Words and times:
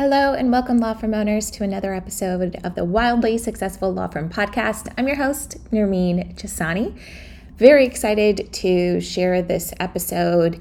Hello, 0.00 0.32
and 0.32 0.50
welcome, 0.50 0.78
law 0.78 0.94
firm 0.94 1.12
owners, 1.12 1.50
to 1.50 1.62
another 1.62 1.92
episode 1.92 2.58
of 2.64 2.74
the 2.74 2.86
Wildly 2.86 3.36
Successful 3.36 3.92
Law 3.92 4.08
Firm 4.08 4.30
Podcast. 4.30 4.90
I'm 4.96 5.06
your 5.06 5.18
host, 5.18 5.58
Nermeen 5.70 6.34
Jasani. 6.36 6.98
Very 7.58 7.84
excited 7.84 8.50
to 8.50 9.02
share 9.02 9.42
this 9.42 9.74
episode 9.78 10.58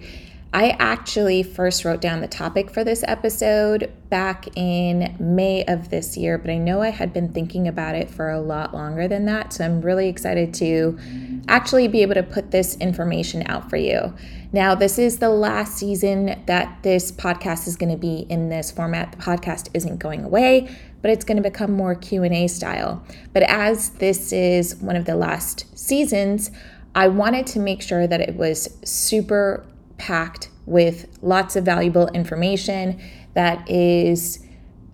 I 0.51 0.71
actually 0.79 1.43
first 1.43 1.85
wrote 1.85 2.01
down 2.01 2.21
the 2.21 2.27
topic 2.27 2.71
for 2.71 2.83
this 2.83 3.03
episode 3.07 3.91
back 4.09 4.47
in 4.57 5.15
May 5.19 5.63
of 5.65 5.89
this 5.89 6.17
year, 6.17 6.39
but 6.39 6.49
I 6.49 6.57
know 6.57 6.81
I 6.81 6.89
had 6.89 7.13
been 7.13 7.31
thinking 7.31 7.67
about 7.67 7.93
it 7.93 8.09
for 8.09 8.31
a 8.31 8.41
lot 8.41 8.73
longer 8.73 9.07
than 9.07 9.25
that. 9.25 9.53
So 9.53 9.63
I'm 9.63 9.79
really 9.79 10.09
excited 10.09 10.51
to 10.55 10.97
actually 11.47 11.87
be 11.87 12.01
able 12.01 12.15
to 12.15 12.23
put 12.23 12.49
this 12.49 12.75
information 12.77 13.43
out 13.45 13.69
for 13.69 13.77
you. 13.77 14.11
Now, 14.51 14.73
this 14.73 14.97
is 14.97 15.19
the 15.19 15.29
last 15.29 15.77
season 15.77 16.41
that 16.47 16.81
this 16.81 17.11
podcast 17.11 17.67
is 17.67 17.75
going 17.75 17.91
to 17.91 17.97
be 17.97 18.25
in 18.29 18.49
this 18.49 18.71
format. 18.71 19.11
The 19.11 19.19
podcast 19.19 19.69
isn't 19.75 19.99
going 19.99 20.23
away, 20.23 20.75
but 21.03 21.11
it's 21.11 21.23
going 21.23 21.37
to 21.37 21.47
become 21.47 21.73
more 21.73 21.93
Q&A 21.93 22.47
style. 22.47 23.03
But 23.33 23.43
as 23.43 23.91
this 23.91 24.33
is 24.33 24.75
one 24.77 24.95
of 24.95 25.05
the 25.05 25.15
last 25.15 25.77
seasons, 25.77 26.49
I 26.95 27.07
wanted 27.07 27.45
to 27.47 27.59
make 27.59 27.83
sure 27.83 28.07
that 28.07 28.19
it 28.19 28.35
was 28.35 28.75
super 28.83 29.63
packed 29.99 30.49
with 30.65 31.07
lots 31.21 31.55
of 31.55 31.63
valuable 31.63 32.07
information 32.09 32.99
that 33.33 33.69
is 33.69 34.45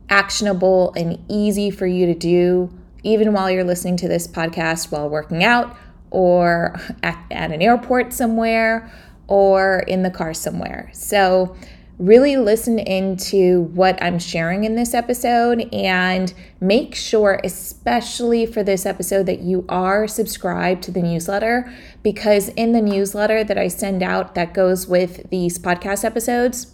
actionable 0.10 0.94
and 0.96 1.24
easy 1.30 1.72
for 1.72 1.88
you 1.88 2.06
to 2.06 2.14
do, 2.14 2.72
even 3.04 3.34
while 3.34 3.50
you're 3.50 3.64
listening 3.64 3.98
to 3.98 4.08
this 4.08 4.28
podcast 4.28 4.92
while 4.92 5.10
working 5.10 5.44
out 5.44 5.76
or 6.12 6.80
at, 7.04 7.24
at 7.32 7.52
an 7.52 7.62
airport 7.62 8.14
somewhere 8.14 8.92
or 9.28 9.80
in 9.88 10.04
the 10.04 10.12
car 10.12 10.34
somewhere. 10.34 10.90
So, 10.94 11.56
really 11.98 12.36
listen 12.36 12.78
into 12.78 13.62
what 13.74 14.02
I'm 14.02 14.20
sharing 14.20 14.66
in 14.66 14.76
this 14.76 14.94
episode 14.94 15.74
and 15.74 16.34
make 16.60 16.94
sure, 16.94 17.40
especially 17.44 18.46
for 18.46 18.64
this 18.64 18.86
episode, 18.86 19.26
that 19.28 19.40
you 19.40 19.66
are 19.70 20.08
subscribed 20.08 20.84
to 20.84 20.92
the 20.92 21.02
newsletter 21.02 21.72
because 22.04 22.50
in 22.50 22.74
the 22.74 22.82
newsletter 22.82 23.44
that 23.44 23.58
I 23.58 23.70
send 23.70 24.04
out 24.04 24.36
that 24.36 24.54
goes 24.54 24.88
with 24.88 25.30
these 25.30 25.58
podcast 25.58 26.04
episodes, 26.04 26.74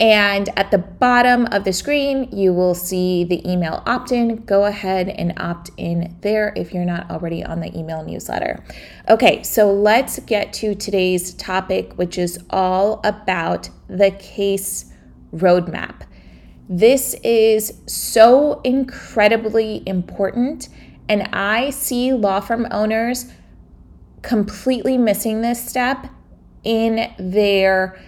And 0.00 0.48
at 0.58 0.72
the 0.72 0.78
bottom 0.78 1.46
of 1.52 1.62
the 1.62 1.72
screen, 1.72 2.28
you 2.32 2.52
will 2.52 2.74
see 2.74 3.22
the 3.22 3.48
email 3.48 3.82
opt 3.86 4.10
in. 4.10 4.44
Go 4.44 4.64
ahead 4.64 5.08
and 5.08 5.32
opt 5.36 5.70
in 5.76 6.16
there 6.20 6.52
if 6.56 6.74
you're 6.74 6.84
not 6.84 7.08
already 7.10 7.44
on 7.44 7.60
the 7.60 7.76
email 7.78 8.04
newsletter. 8.04 8.64
Okay, 9.08 9.42
so 9.44 9.72
let's 9.72 10.18
get 10.20 10.52
to 10.54 10.74
today's 10.74 11.32
topic, 11.34 11.92
which 11.94 12.18
is 12.18 12.44
all 12.50 13.00
about 13.04 13.70
the 13.86 14.10
case 14.10 14.92
roadmap. 15.32 16.02
This 16.68 17.14
is 17.22 17.80
so 17.86 18.60
incredibly 18.64 19.82
important, 19.86 20.70
and 21.08 21.28
I 21.32 21.70
see 21.70 22.12
law 22.12 22.40
firm 22.40 22.66
owners 22.70 23.26
completely 24.22 24.98
missing 24.98 25.42
this 25.42 25.64
step 25.64 26.08
in 26.64 27.14
their 27.18 28.00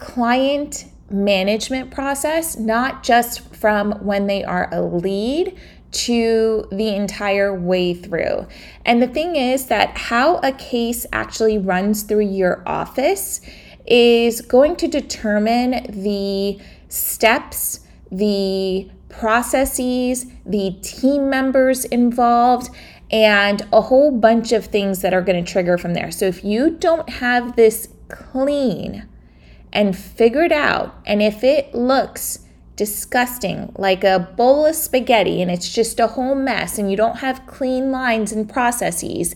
client 0.00 0.86
management 1.10 1.90
process, 1.90 2.56
not 2.56 3.02
just 3.02 3.54
from 3.54 3.92
when 4.04 4.26
they 4.26 4.42
are 4.42 4.68
a 4.72 4.80
lead 4.80 5.58
to 5.92 6.66
the 6.70 6.94
entire 6.94 7.52
way 7.52 7.94
through. 7.94 8.46
And 8.84 9.02
the 9.02 9.08
thing 9.08 9.36
is 9.36 9.66
that 9.66 9.96
how 9.96 10.36
a 10.38 10.52
case 10.52 11.04
actually 11.12 11.58
runs 11.58 12.04
through 12.04 12.26
your 12.26 12.62
office 12.66 13.40
is 13.86 14.40
going 14.40 14.76
to 14.76 14.86
determine 14.86 16.02
the 16.02 16.60
steps, 16.88 17.80
the 18.10 18.88
processes, 19.08 20.26
the 20.46 20.76
team 20.82 21.28
members 21.28 21.84
involved, 21.86 22.70
and 23.10 23.62
a 23.72 23.80
whole 23.80 24.12
bunch 24.12 24.52
of 24.52 24.66
things 24.66 25.02
that 25.02 25.12
are 25.12 25.22
going 25.22 25.44
to 25.44 25.52
trigger 25.52 25.76
from 25.76 25.94
there. 25.94 26.12
So 26.12 26.26
if 26.26 26.44
you 26.44 26.70
don't 26.70 27.08
have 27.08 27.56
this 27.56 27.88
clean, 28.08 29.08
and 29.72 29.96
figure 29.96 30.42
it 30.42 30.52
out. 30.52 30.94
And 31.06 31.22
if 31.22 31.44
it 31.44 31.74
looks 31.74 32.40
disgusting, 32.76 33.72
like 33.76 34.04
a 34.04 34.32
bowl 34.36 34.66
of 34.66 34.74
spaghetti, 34.74 35.42
and 35.42 35.50
it's 35.50 35.72
just 35.72 36.00
a 36.00 36.06
whole 36.06 36.34
mess, 36.34 36.78
and 36.78 36.90
you 36.90 36.96
don't 36.96 37.18
have 37.18 37.46
clean 37.46 37.90
lines 37.90 38.32
and 38.32 38.48
processes, 38.48 39.34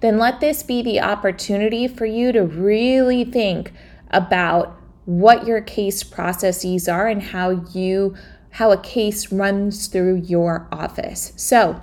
then 0.00 0.18
let 0.18 0.40
this 0.40 0.62
be 0.62 0.82
the 0.82 1.00
opportunity 1.00 1.86
for 1.88 2.06
you 2.06 2.32
to 2.32 2.42
really 2.42 3.24
think 3.24 3.72
about 4.10 4.76
what 5.04 5.46
your 5.46 5.60
case 5.60 6.02
processes 6.02 6.88
are 6.88 7.06
and 7.06 7.22
how 7.22 7.50
you 7.72 8.14
how 8.52 8.72
a 8.72 8.80
case 8.80 9.30
runs 9.30 9.86
through 9.86 10.16
your 10.16 10.66
office. 10.72 11.34
So, 11.36 11.82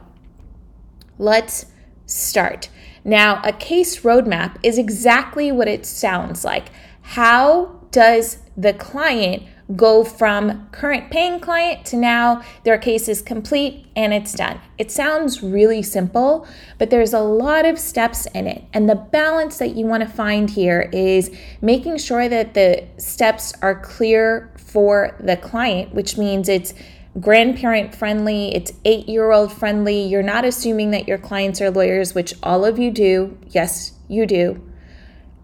let's 1.20 1.68
start. 2.08 2.70
Now, 3.04 3.42
a 3.44 3.54
case 3.54 4.00
roadmap 4.02 4.58
is 4.64 4.80
exactly 4.80 5.52
what 5.52 5.68
it 5.68 5.86
sounds 5.86 6.44
like. 6.44 6.70
How 7.02 7.83
does 7.94 8.40
the 8.58 8.74
client 8.74 9.44
go 9.78 10.04
from 10.04 10.68
current 10.72 11.10
paying 11.10 11.40
client 11.40 11.86
to 11.86 11.96
now 11.96 12.44
their 12.66 12.78
case 12.78 13.08
is 13.08 13.22
complete 13.22 13.86
and 13.96 14.14
it's 14.14 14.34
done. 14.34 14.60
It 14.78 14.92
sounds 14.92 15.42
really 15.42 15.82
simple, 15.82 16.46
but 16.78 16.90
there's 16.90 17.14
a 17.14 17.22
lot 17.22 17.66
of 17.66 17.80
steps 17.80 18.26
in 18.28 18.46
it. 18.46 18.66
And 18.74 18.90
the 18.90 18.96
balance 18.96 19.58
that 19.60 19.76
you 19.76 19.86
want 19.86 20.04
to 20.04 20.10
find 20.10 20.50
here 20.50 20.90
is 20.92 21.32
making 21.62 21.98
sure 21.98 22.28
that 22.28 22.54
the 22.54 22.86
steps 22.98 23.54
are 23.62 23.80
clear 23.80 24.54
for 24.58 25.16
the 25.20 25.38
client, 25.38 25.94
which 25.94 26.18
means 26.18 26.50
it's 26.50 26.74
grandparent 27.20 27.96
friendly, 27.96 28.54
it's 28.54 28.74
eight 28.84 29.08
year 29.08 29.32
old 29.32 29.54
friendly. 29.54 30.04
You're 30.04 30.24
not 30.24 30.44
assuming 30.44 30.92
that 30.92 31.08
your 31.08 31.18
clients 31.18 31.62
are 31.62 31.72
lawyers, 31.72 32.14
which 32.14 32.34
all 32.44 32.66
of 32.66 32.78
you 32.78 32.92
do. 32.92 33.38
Yes, 33.50 33.94
you 34.10 34.26
do. 34.26 34.62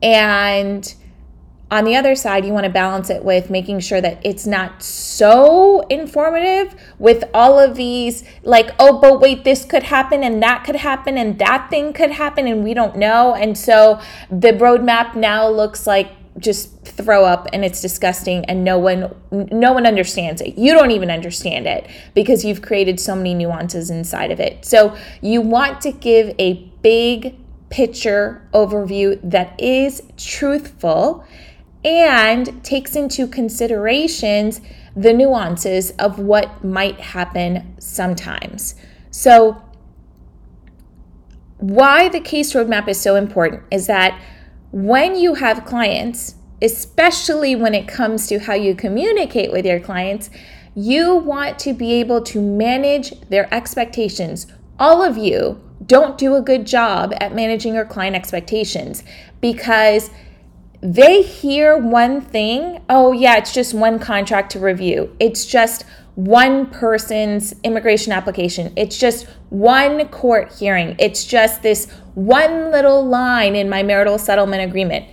And 0.01 0.93
on 1.72 1.84
the 1.84 1.96
other 1.96 2.16
side, 2.16 2.46
you 2.46 2.53
want 2.53 2.63
to 2.63 2.72
balance 2.72 3.09
it 3.09 3.24
with 3.24 3.50
making 3.50 3.80
sure 3.80 4.02
that 4.02 4.19
it's 4.24 4.47
not 4.47 4.81
so 4.81 5.81
informative 5.81 6.75
with 6.97 7.24
all 7.34 7.59
of 7.59 7.75
these, 7.75 8.24
like, 8.44 8.72
oh, 8.80 9.00
but 9.00 9.19
wait, 9.19 9.44
this 9.44 9.66
could 9.66 9.84
happen 9.84 10.24
and 10.24 10.41
that 10.41 10.63
could 10.63 10.78
happen 10.78 11.18
and 11.18 11.38
that 11.38 11.69
thing 11.69 11.94
could 11.94 12.12
happen 12.12 12.47
and 12.47 12.63
we 12.63 12.74
don't 12.74 12.96
know. 12.96 13.35
And 13.35 13.56
so 13.56 14.02
the 14.31 14.53
roadmap 14.53 15.16
now 15.16 15.47
looks 15.47 15.85
like 15.85 16.12
just 16.40 16.84
throw 16.85 17.25
up 17.25 17.47
and 17.52 17.66
it's 17.66 17.81
disgusting 17.81 18.46
and 18.46 18.63
no 18.63 18.78
one 18.78 19.13
no 19.31 19.74
one 19.74 19.86
understands 19.86 20.41
it. 20.41 20.57
You 20.57 20.74
don't 20.74 20.91
even 20.91 21.12
understand 21.12 21.68
it 21.68 21.88
because 22.13 22.46
you've 22.46 22.62
created 22.62 23.00
so 23.00 23.16
many 23.16 23.34
nuances 23.34 23.90
inside 23.90 24.31
of 24.31 24.40
it. 24.40 24.66
So 24.66 24.96
you 25.22 25.41
want 25.41 25.81
to 25.81 25.91
give 25.91 26.34
a 26.40 26.53
big 26.81 27.36
picture 27.69 28.47
overview 28.53 29.19
that 29.30 29.59
is 29.59 30.01
truthful 30.18 31.25
and 31.84 32.63
takes 32.63 32.95
into 32.95 33.28
considerations 33.28 34.62
the 34.95 35.13
nuances 35.13 35.91
of 35.91 36.19
what 36.19 36.63
might 36.63 37.00
happen 37.00 37.75
sometimes. 37.79 38.75
So, 39.12 39.62
why 41.57 42.09
the 42.09 42.19
case 42.19 42.53
roadmap 42.53 42.88
is 42.88 43.00
so 43.00 43.15
important 43.15 43.63
is 43.69 43.88
that 43.88 44.19
when 44.71 45.15
you 45.18 45.36
have 45.36 45.65
clients, 45.65 46.36
especially 46.62 47.56
when 47.56 47.74
it 47.74 47.88
comes 47.88 48.27
to 48.27 48.39
how 48.39 48.53
you 48.53 48.75
communicate 48.75 49.51
with 49.51 49.65
your 49.65 49.80
clients, 49.80 50.30
you 50.75 51.15
want 51.15 51.59
to 51.59 51.74
be 51.74 51.94
able 51.94 52.21
to 52.21 52.42
manage 52.42 53.19
their 53.30 53.53
expectations. 53.53 54.48
All 54.77 55.03
of 55.03 55.18
you 55.18 55.62
don't 55.86 56.18
do 56.18 56.36
a 56.36 56.42
good 56.42 56.65
job 56.65 57.13
at 57.19 57.33
managing 57.33 57.74
your 57.74 57.86
client 57.86 58.15
expectations 58.15 59.03
because 59.42 60.09
they 60.81 61.21
hear 61.21 61.77
one 61.77 62.21
thing 62.21 62.81
oh, 62.89 63.11
yeah, 63.11 63.37
it's 63.37 63.53
just 63.53 63.73
one 63.73 63.99
contract 63.99 64.51
to 64.53 64.59
review. 64.59 65.15
It's 65.19 65.45
just 65.45 65.85
one 66.15 66.67
person's 66.67 67.53
immigration 67.63 68.11
application. 68.11 68.73
It's 68.75 68.97
just 68.97 69.27
one 69.49 70.07
court 70.09 70.53
hearing. 70.53 70.95
It's 70.99 71.25
just 71.25 71.61
this 71.63 71.89
one 72.13 72.71
little 72.71 73.05
line 73.05 73.55
in 73.55 73.69
my 73.69 73.83
marital 73.83 74.17
settlement 74.17 74.69
agreement. 74.69 75.05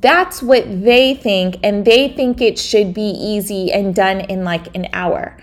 That's 0.00 0.42
what 0.42 0.64
they 0.84 1.14
think, 1.14 1.56
and 1.62 1.84
they 1.84 2.08
think 2.08 2.40
it 2.40 2.58
should 2.58 2.94
be 2.94 3.10
easy 3.10 3.72
and 3.72 3.94
done 3.94 4.20
in 4.20 4.44
like 4.44 4.74
an 4.74 4.88
hour. 4.92 5.36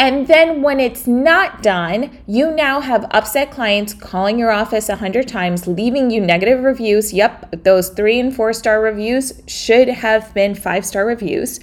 And 0.00 0.28
then 0.28 0.62
when 0.62 0.80
it's 0.80 1.06
not 1.06 1.62
done, 1.62 2.20
you 2.26 2.52
now 2.52 2.80
have 2.80 3.06
upset 3.10 3.50
clients 3.50 3.92
calling 3.92 4.38
your 4.38 4.50
office 4.50 4.88
a 4.88 4.96
hundred 4.96 5.28
times, 5.28 5.66
leaving 5.66 6.10
you 6.10 6.22
negative 6.22 6.64
reviews. 6.64 7.12
Yep, 7.12 7.64
those 7.64 7.90
three 7.90 8.18
and 8.18 8.34
four 8.34 8.54
star 8.54 8.80
reviews 8.80 9.42
should 9.46 9.88
have 9.88 10.32
been 10.32 10.54
five 10.54 10.86
star 10.86 11.04
reviews. 11.04 11.60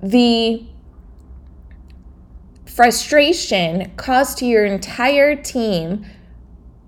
The 0.00 0.64
frustration 2.64 3.90
caused 3.96 4.38
to 4.38 4.46
your 4.46 4.64
entire 4.64 5.34
team 5.34 6.06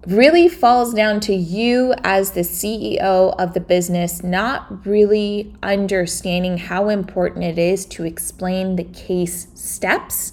really 0.06 0.48
falls 0.48 0.92
down 0.92 1.20
to 1.20 1.34
you 1.34 1.94
as 2.02 2.32
the 2.32 2.40
CEO 2.40 3.34
of 3.38 3.54
the 3.54 3.60
business 3.60 4.22
not 4.22 4.86
really 4.86 5.54
understanding 5.62 6.58
how 6.58 6.88
important 6.88 7.44
it 7.44 7.58
is 7.58 7.86
to 7.86 8.04
explain 8.04 8.76
the 8.76 8.84
case 8.84 9.48
steps 9.54 10.32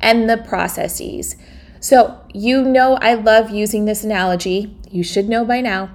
and 0.00 0.28
the 0.28 0.36
processes. 0.36 1.36
So, 1.80 2.20
you 2.34 2.62
know, 2.62 2.98
I 3.00 3.14
love 3.14 3.50
using 3.50 3.84
this 3.84 4.04
analogy. 4.04 4.76
You 4.90 5.02
should 5.02 5.28
know 5.28 5.44
by 5.44 5.60
now. 5.60 5.90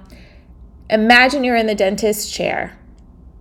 Imagine 0.90 1.44
you're 1.44 1.56
in 1.56 1.66
the 1.66 1.74
dentist 1.74 2.32
chair. 2.32 2.78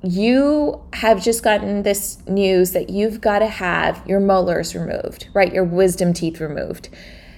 You 0.03 0.81
have 0.93 1.23
just 1.23 1.43
gotten 1.43 1.83
this 1.83 2.25
news 2.27 2.71
that 2.71 2.89
you've 2.89 3.21
got 3.21 3.39
to 3.39 3.47
have 3.47 4.01
your 4.07 4.19
molars 4.19 4.75
removed, 4.75 5.27
right? 5.33 5.53
Your 5.53 5.63
wisdom 5.63 6.13
teeth 6.13 6.39
removed. 6.39 6.89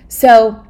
So, 0.07 0.65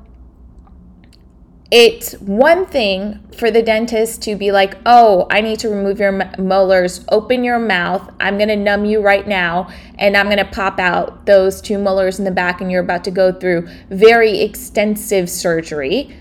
it's 1.75 2.13
one 2.19 2.67
thing 2.67 3.17
for 3.35 3.49
the 3.49 3.63
dentist 3.63 4.21
to 4.21 4.35
be 4.35 4.51
like, 4.51 4.77
oh, 4.85 5.25
I 5.31 5.41
need 5.41 5.57
to 5.61 5.69
remove 5.69 5.99
your 5.99 6.11
molars, 6.37 7.03
open 7.09 7.43
your 7.43 7.57
mouth, 7.57 8.13
I'm 8.19 8.37
gonna 8.37 8.55
numb 8.55 8.85
you 8.85 9.01
right 9.01 9.27
now, 9.27 9.73
and 9.97 10.15
I'm 10.15 10.29
gonna 10.29 10.45
pop 10.45 10.77
out 10.77 11.25
those 11.25 11.61
two 11.61 11.79
molars 11.79 12.19
in 12.19 12.25
the 12.25 12.31
back, 12.31 12.61
and 12.61 12.71
you're 12.71 12.83
about 12.83 13.03
to 13.05 13.11
go 13.11 13.31
through 13.31 13.67
very 13.89 14.41
extensive 14.41 15.31
surgery. 15.31 16.15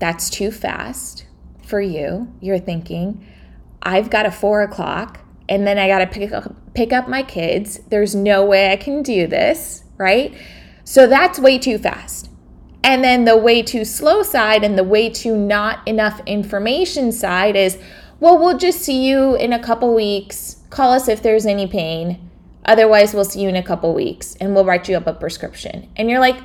That's 0.00 0.28
too 0.28 0.50
fast 0.50 1.26
for 1.64 1.80
you. 1.80 2.34
You're 2.40 2.58
thinking, 2.58 3.24
I've 3.80 4.10
got 4.10 4.26
a 4.26 4.32
four 4.32 4.62
o'clock, 4.62 5.20
and 5.48 5.64
then 5.64 5.78
I 5.78 5.86
gotta 5.86 6.08
pick 6.08 6.32
up, 6.32 6.74
pick 6.74 6.92
up 6.92 7.08
my 7.08 7.22
kids. 7.22 7.78
There's 7.88 8.16
no 8.16 8.44
way 8.44 8.72
I 8.72 8.76
can 8.76 9.04
do 9.04 9.28
this, 9.28 9.84
right? 9.96 10.34
So 10.82 11.06
that's 11.06 11.38
way 11.38 11.56
too 11.56 11.78
fast. 11.78 12.30
And 12.82 13.02
then 13.02 13.24
the 13.24 13.36
way 13.36 13.62
too 13.62 13.84
slow 13.84 14.22
side 14.22 14.62
and 14.64 14.78
the 14.78 14.84
way 14.84 15.10
too 15.10 15.36
not 15.36 15.86
enough 15.86 16.20
information 16.26 17.12
side 17.12 17.56
is, 17.56 17.78
well, 18.20 18.38
we'll 18.38 18.58
just 18.58 18.80
see 18.80 19.06
you 19.06 19.34
in 19.34 19.52
a 19.52 19.62
couple 19.62 19.94
weeks. 19.94 20.56
Call 20.70 20.92
us 20.92 21.08
if 21.08 21.22
there's 21.22 21.46
any 21.46 21.66
pain. 21.66 22.30
Otherwise, 22.64 23.14
we'll 23.14 23.24
see 23.24 23.40
you 23.40 23.48
in 23.48 23.56
a 23.56 23.62
couple 23.62 23.94
weeks 23.94 24.36
and 24.40 24.54
we'll 24.54 24.64
write 24.64 24.88
you 24.88 24.96
up 24.96 25.06
a 25.06 25.12
prescription. 25.12 25.88
And 25.96 26.10
you're 26.10 26.20
like, 26.20 26.40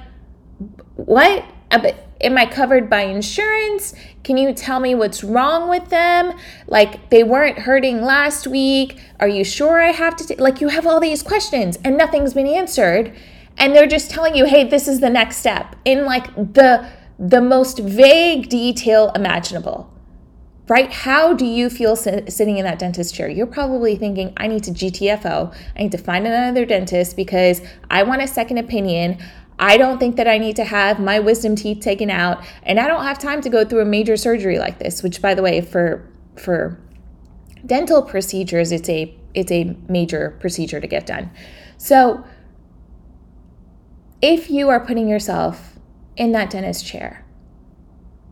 what? 0.95 1.45
Uh, 1.71 1.91
am 2.21 2.37
I 2.37 2.45
covered 2.45 2.89
by 2.89 3.01
insurance? 3.01 3.93
Can 4.23 4.37
you 4.37 4.53
tell 4.53 4.79
me 4.79 4.95
what's 4.95 5.23
wrong 5.23 5.69
with 5.69 5.89
them? 5.89 6.33
Like, 6.67 7.09
they 7.09 7.23
weren't 7.23 7.59
hurting 7.59 8.01
last 8.01 8.47
week. 8.47 8.99
Are 9.19 9.27
you 9.27 9.43
sure 9.43 9.81
I 9.81 9.91
have 9.91 10.15
to? 10.17 10.27
T-? 10.27 10.35
Like, 10.35 10.61
you 10.61 10.69
have 10.69 10.87
all 10.87 10.99
these 10.99 11.21
questions 11.21 11.77
and 11.83 11.97
nothing's 11.97 12.33
been 12.33 12.47
answered 12.47 13.13
and 13.57 13.75
they're 13.75 13.87
just 13.87 14.09
telling 14.09 14.35
you 14.35 14.45
hey 14.45 14.63
this 14.63 14.87
is 14.87 14.99
the 14.99 15.09
next 15.09 15.37
step 15.37 15.75
in 15.85 16.05
like 16.05 16.33
the 16.35 16.87
the 17.19 17.41
most 17.41 17.79
vague 17.79 18.49
detail 18.49 19.11
imaginable 19.15 19.89
right? 20.69 20.91
How 20.93 21.33
do 21.33 21.45
you 21.45 21.69
feel 21.69 21.95
sitting 21.95 22.57
in 22.57 22.63
that 22.63 22.79
dentist 22.79 23.13
chair? 23.13 23.27
You're 23.27 23.47
probably 23.47 23.95
thinking 23.95 24.33
i 24.37 24.47
need 24.47 24.63
to 24.63 24.71
gtfo 24.71 25.53
i 25.75 25.81
need 25.81 25.91
to 25.91 25.97
find 25.97 26.25
another 26.25 26.65
dentist 26.65 27.15
because 27.15 27.61
i 27.89 28.03
want 28.03 28.21
a 28.21 28.27
second 28.27 28.57
opinion. 28.57 29.17
I 29.59 29.77
don't 29.77 29.99
think 29.99 30.15
that 30.15 30.27
I 30.27 30.39
need 30.39 30.55
to 30.55 30.63
have 30.63 30.99
my 30.99 31.19
wisdom 31.19 31.55
teeth 31.55 31.79
taken 31.79 32.09
out 32.09 32.43
and 32.63 32.79
I 32.79 32.87
don't 32.87 33.03
have 33.03 33.19
time 33.19 33.39
to 33.41 33.49
go 33.49 33.63
through 33.63 33.81
a 33.81 33.85
major 33.85 34.17
surgery 34.17 34.57
like 34.57 34.79
this 34.79 35.03
which 35.03 35.21
by 35.21 35.35
the 35.35 35.43
way 35.43 35.61
for 35.61 36.09
for 36.35 36.79
dental 37.65 38.01
procedures 38.01 38.71
it's 38.71 38.89
a 38.89 39.15
it's 39.35 39.51
a 39.51 39.75
major 39.87 40.35
procedure 40.39 40.81
to 40.81 40.87
get 40.87 41.05
done. 41.05 41.29
So 41.77 42.23
if 44.23 44.49
you 44.49 44.69
are 44.69 44.79
putting 44.79 45.09
yourself 45.09 45.77
in 46.15 46.31
that 46.31 46.49
dentist 46.49 46.85
chair, 46.85 47.25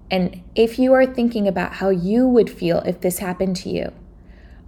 and 0.10 0.42
if 0.56 0.80
you 0.80 0.94
are 0.94 1.06
thinking 1.06 1.50
about 1.50 1.74
how 1.74 1.90
you 1.90 2.26
would 2.30 2.50
feel 2.50 2.80
if 2.86 3.02
this 3.02 3.20
happened 3.20 3.58
to 3.58 3.70
you, 3.70 3.92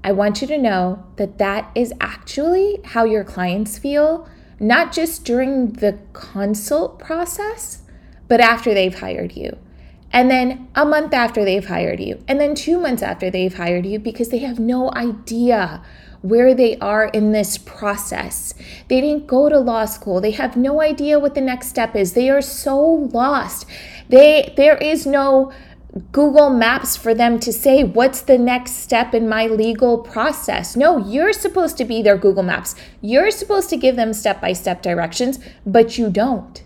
I 0.04 0.12
want 0.12 0.42
you 0.42 0.48
to 0.50 0.58
know 0.58 1.06
that 1.16 1.38
that 1.38 1.72
is 1.76 1.94
actually 2.02 2.82
how 2.84 3.06
your 3.06 3.24
clients 3.24 3.78
feel, 3.78 4.28
not 4.60 4.92
just 4.92 5.24
during 5.24 5.72
the 5.72 5.98
consult 6.12 7.00
process, 7.00 7.84
but 8.28 8.42
after 8.42 8.74
they've 8.74 9.00
hired 9.00 9.38
you. 9.38 9.58
And 10.12 10.30
then 10.30 10.68
a 10.76 10.86
month 10.86 11.14
after 11.14 11.46
they've 11.46 11.66
hired 11.66 12.02
you, 12.02 12.22
and 12.28 12.38
then 12.38 12.54
two 12.54 12.78
months 12.78 13.02
after 13.02 13.32
they've 13.32 13.56
hired 13.56 13.86
you, 13.86 13.98
because 13.98 14.28
they 14.28 14.40
have 14.40 14.60
no 14.60 14.92
idea 14.94 15.82
where 16.24 16.56
they 16.56 16.78
are 16.78 17.06
in 17.08 17.34
this 17.34 17.58
process. 17.60 18.56
They 18.88 19.02
didn't 19.02 19.28
go 19.28 19.50
to 19.50 19.60
law 19.60 19.86
school. 19.86 20.20
They 20.20 20.32
have 20.32 20.58
no 20.58 20.82
idea 20.82 21.20
what 21.20 21.36
the 21.36 21.42
next 21.42 21.68
step 21.68 21.96
is. 21.96 22.14
They 22.14 22.30
are 22.30 22.42
so 22.42 22.80
lost. 22.80 23.68
They 24.10 24.54
there 24.58 24.78
is 24.78 25.06
no 25.06 25.52
Google 26.12 26.50
Maps 26.50 26.98
for 26.98 27.14
them 27.14 27.40
to 27.42 27.54
say, 27.54 27.84
what's 27.84 28.22
the 28.22 28.38
next 28.38 28.78
step 28.78 29.14
in 29.14 29.30
my 29.30 29.46
legal 29.46 30.00
process? 30.00 30.76
No, 30.76 30.98
you're 30.98 31.34
supposed 31.34 31.78
to 31.78 31.86
be 31.86 32.02
their 32.02 32.18
Google 32.18 32.42
Maps. 32.42 32.74
You're 33.02 33.30
supposed 33.30 33.70
to 33.70 33.78
give 33.78 33.96
them 33.96 34.12
step 34.14 34.42
by 34.42 34.54
step 34.54 34.82
directions, 34.82 35.38
but 35.68 35.98
you 36.00 36.10
don't. 36.10 36.64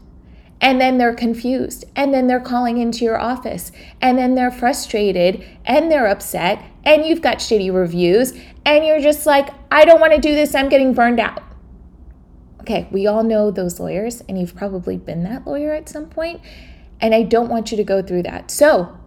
And 0.61 0.79
then 0.79 0.97
they're 0.97 1.13
confused. 1.13 1.83
And 1.95 2.13
then 2.13 2.27
they're 2.27 2.39
calling 2.39 2.77
into 2.77 3.03
your 3.03 3.19
office. 3.19 3.71
And 4.01 4.17
then 4.17 4.35
they're 4.35 4.51
frustrated 4.51 5.43
and 5.65 5.91
they're 5.91 6.07
upset. 6.07 6.63
And 6.87 7.05
you've 7.05 7.21
got 7.21 7.39
shitty 7.39 7.71
reviews. 7.71 8.33
And 8.65 8.85
you're 8.85 9.01
just 9.01 9.25
like, 9.25 9.49
I 9.69 9.83
don't 9.85 9.99
want 9.99 10.13
to 10.13 10.21
do 10.21 10.33
this. 10.33 10.55
I'm 10.55 10.69
getting 10.69 10.93
burned 10.93 11.19
out. 11.19 11.43
Okay, 12.61 12.87
we 12.91 13.05
all 13.05 13.23
know 13.23 13.51
those 13.51 13.79
lawyers, 13.79 14.21
and 14.27 14.39
you've 14.39 14.55
probably 14.55 14.97
been 14.97 15.23
that 15.23 15.45
lawyer 15.45 15.73
at 15.73 15.87
some 15.87 16.07
point. 16.07 16.41
And 16.99 17.13
I 17.13 17.23
don't 17.23 17.49
want 17.49 17.71
you 17.71 17.77
to 17.77 17.83
go 17.83 18.01
through 18.01 18.23
that. 18.23 18.49
So, 18.49 18.97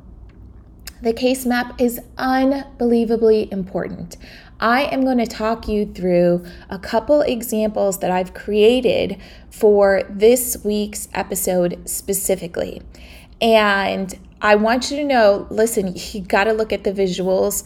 the 1.03 1.15
case 1.15 1.47
map 1.47 1.81
is 1.81 2.01
unbelievably 2.19 3.51
important. 3.51 4.19
I 4.61 4.83
am 4.83 5.03
going 5.03 5.17
to 5.17 5.27
talk 5.27 5.67
you 5.67 5.87
through 5.87 6.45
a 6.69 6.79
couple 6.79 7.23
examples 7.23 8.01
that 8.01 8.11
I've 8.11 8.35
created 8.35 9.19
for 9.51 10.03
this 10.11 10.59
week's 10.63 11.09
episode 11.15 11.81
specifically. 11.89 12.83
And 13.41 14.19
I 14.43 14.55
want 14.55 14.91
you 14.91 14.97
to 14.97 15.05
know 15.05 15.47
listen, 15.51 15.95
you 16.13 16.23
got 16.23 16.45
to 16.45 16.53
look 16.53 16.73
at 16.73 16.85
the 16.85 16.93
visuals 16.93 17.65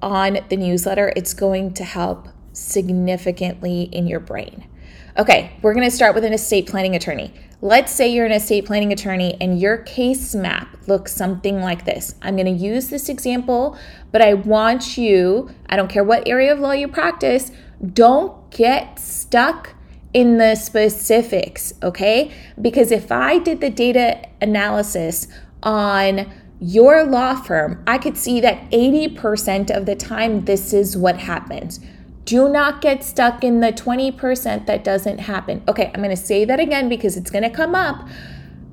on 0.00 0.38
the 0.48 0.56
newsletter. 0.56 1.12
It's 1.16 1.34
going 1.34 1.74
to 1.74 1.84
help 1.84 2.28
significantly 2.52 3.82
in 3.84 4.06
your 4.06 4.20
brain. 4.20 4.68
Okay, 5.16 5.56
we're 5.62 5.74
going 5.74 5.88
to 5.88 5.94
start 5.94 6.14
with 6.14 6.24
an 6.24 6.32
estate 6.32 6.66
planning 6.66 6.94
attorney. 6.96 7.32
Let's 7.60 7.92
say 7.92 8.12
you're 8.12 8.26
an 8.26 8.32
estate 8.32 8.66
planning 8.66 8.92
attorney 8.92 9.36
and 9.40 9.60
your 9.60 9.78
case 9.78 10.34
map 10.34 10.76
looks 10.86 11.14
something 11.14 11.60
like 11.60 11.84
this. 11.84 12.14
I'm 12.20 12.36
going 12.36 12.46
to 12.46 12.64
use 12.64 12.88
this 12.88 13.08
example, 13.08 13.78
but 14.12 14.22
I 14.22 14.34
want 14.34 14.98
you, 14.98 15.50
I 15.66 15.76
don't 15.76 15.88
care 15.88 16.04
what 16.04 16.28
area 16.28 16.52
of 16.52 16.58
law 16.58 16.72
you 16.72 16.88
practice, 16.88 17.50
don't 17.92 18.50
get 18.50 18.98
stuck 18.98 19.74
in 20.12 20.38
the 20.38 20.54
specifics, 20.54 21.74
okay? 21.82 22.32
Because 22.60 22.90
if 22.90 23.10
I 23.10 23.38
did 23.38 23.60
the 23.60 23.70
data 23.70 24.28
analysis 24.40 25.28
on 25.64 26.32
your 26.60 27.04
law 27.04 27.34
firm, 27.34 27.82
I 27.86 27.98
could 27.98 28.16
see 28.16 28.40
that 28.40 28.70
80% 28.70 29.76
of 29.76 29.86
the 29.86 29.96
time 29.96 30.44
this 30.44 30.72
is 30.72 30.96
what 30.96 31.18
happens. 31.18 31.80
Do 32.24 32.48
not 32.48 32.80
get 32.80 33.04
stuck 33.04 33.44
in 33.44 33.60
the 33.60 33.72
20% 33.72 34.66
that 34.66 34.84
doesn't 34.84 35.18
happen. 35.18 35.62
Okay, 35.68 35.90
I'm 35.92 36.00
going 36.02 36.08
to 36.08 36.16
say 36.16 36.44
that 36.44 36.60
again 36.60 36.88
because 36.88 37.16
it's 37.16 37.30
going 37.30 37.42
to 37.42 37.50
come 37.50 37.74
up. 37.74 38.08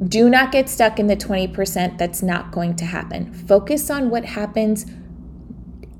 Do 0.07 0.29
not 0.29 0.51
get 0.51 0.69
stuck 0.69 0.99
in 0.99 1.07
the 1.07 1.17
20% 1.17 1.97
that's 1.97 2.23
not 2.23 2.51
going 2.51 2.75
to 2.77 2.85
happen. 2.85 3.33
Focus 3.33 3.89
on 3.89 4.09
what 4.09 4.25
happens 4.25 4.85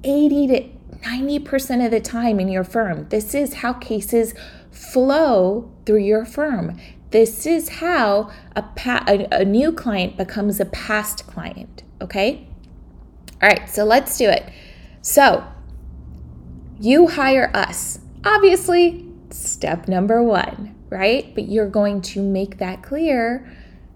80 0.04 0.48
to 0.48 0.70
90% 1.04 1.86
of 1.86 1.92
the 1.92 2.00
time 2.00 2.40
in 2.40 2.48
your 2.48 2.64
firm. 2.64 3.08
This 3.10 3.34
is 3.34 3.56
how 3.56 3.74
cases 3.74 4.34
flow 4.72 5.72
through 5.86 6.00
your 6.00 6.26
firm. 6.26 6.80
This 7.12 7.46
is 7.46 7.68
how 7.70 8.32
a, 8.56 8.62
pa- 8.62 9.04
a, 9.08 9.28
a 9.32 9.46
new 9.46 9.72
client 9.72 10.18
becomes 10.18 10.60
a 10.60 10.66
past 10.66 11.28
client, 11.28 11.84
okay? 12.02 12.48
All 13.42 13.50
right, 13.50 13.70
so 13.70 13.84
let's 13.84 14.18
do 14.18 14.30
it. 14.30 14.50
So, 15.02 15.44
you 16.80 17.08
hire 17.08 17.52
us. 17.54 18.00
Obviously, 18.24 19.06
step 19.30 19.88
number 19.88 20.24
one, 20.24 20.76
right? 20.90 21.34
But 21.36 21.50
you're 21.50 21.70
going 21.70 22.02
to 22.02 22.22
make 22.22 22.58
that 22.60 22.82
clear 22.82 23.50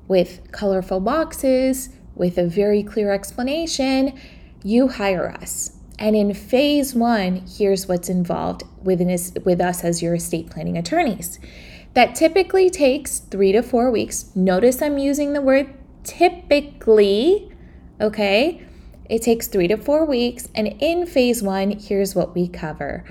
with 0.08 0.52
colorful 0.52 1.00
boxes, 1.00 1.90
with 2.16 2.38
a 2.38 2.46
very 2.46 2.84
clear 2.84 3.14
explanation. 3.14 4.20
You 4.64 4.88
hire 4.90 5.30
us. 5.30 5.72
And 5.98 6.16
in 6.16 6.34
phase 6.34 6.94
one, 6.94 7.46
here's 7.48 7.88
what's 7.88 8.10
involved 8.10 8.64
with 8.84 9.02
us 9.02 9.84
as 9.84 10.02
your 10.02 10.16
estate 10.16 10.50
planning 10.50 10.78
attorneys. 10.78 11.40
That 11.96 12.14
typically 12.14 12.70
takes 12.70 13.20
three 13.20 13.52
to 13.54 13.62
four 13.62 13.90
weeks. 13.90 14.30
Notice 14.36 14.82
I'm 14.82 14.98
using 14.98 15.34
the 15.34 15.42
word 15.42 15.74
typically, 16.04 17.52
okay? 18.00 18.62
It 19.10 19.22
takes 19.22 19.48
three 19.48 19.68
to 19.70 19.78
four 19.78 20.06
weeks. 20.06 20.50
And 20.54 20.68
in 20.82 21.06
phase 21.06 21.42
one, 21.42 21.72
here's 21.72 22.14
what 22.14 22.36
we 22.36 22.48
cover 22.48 23.04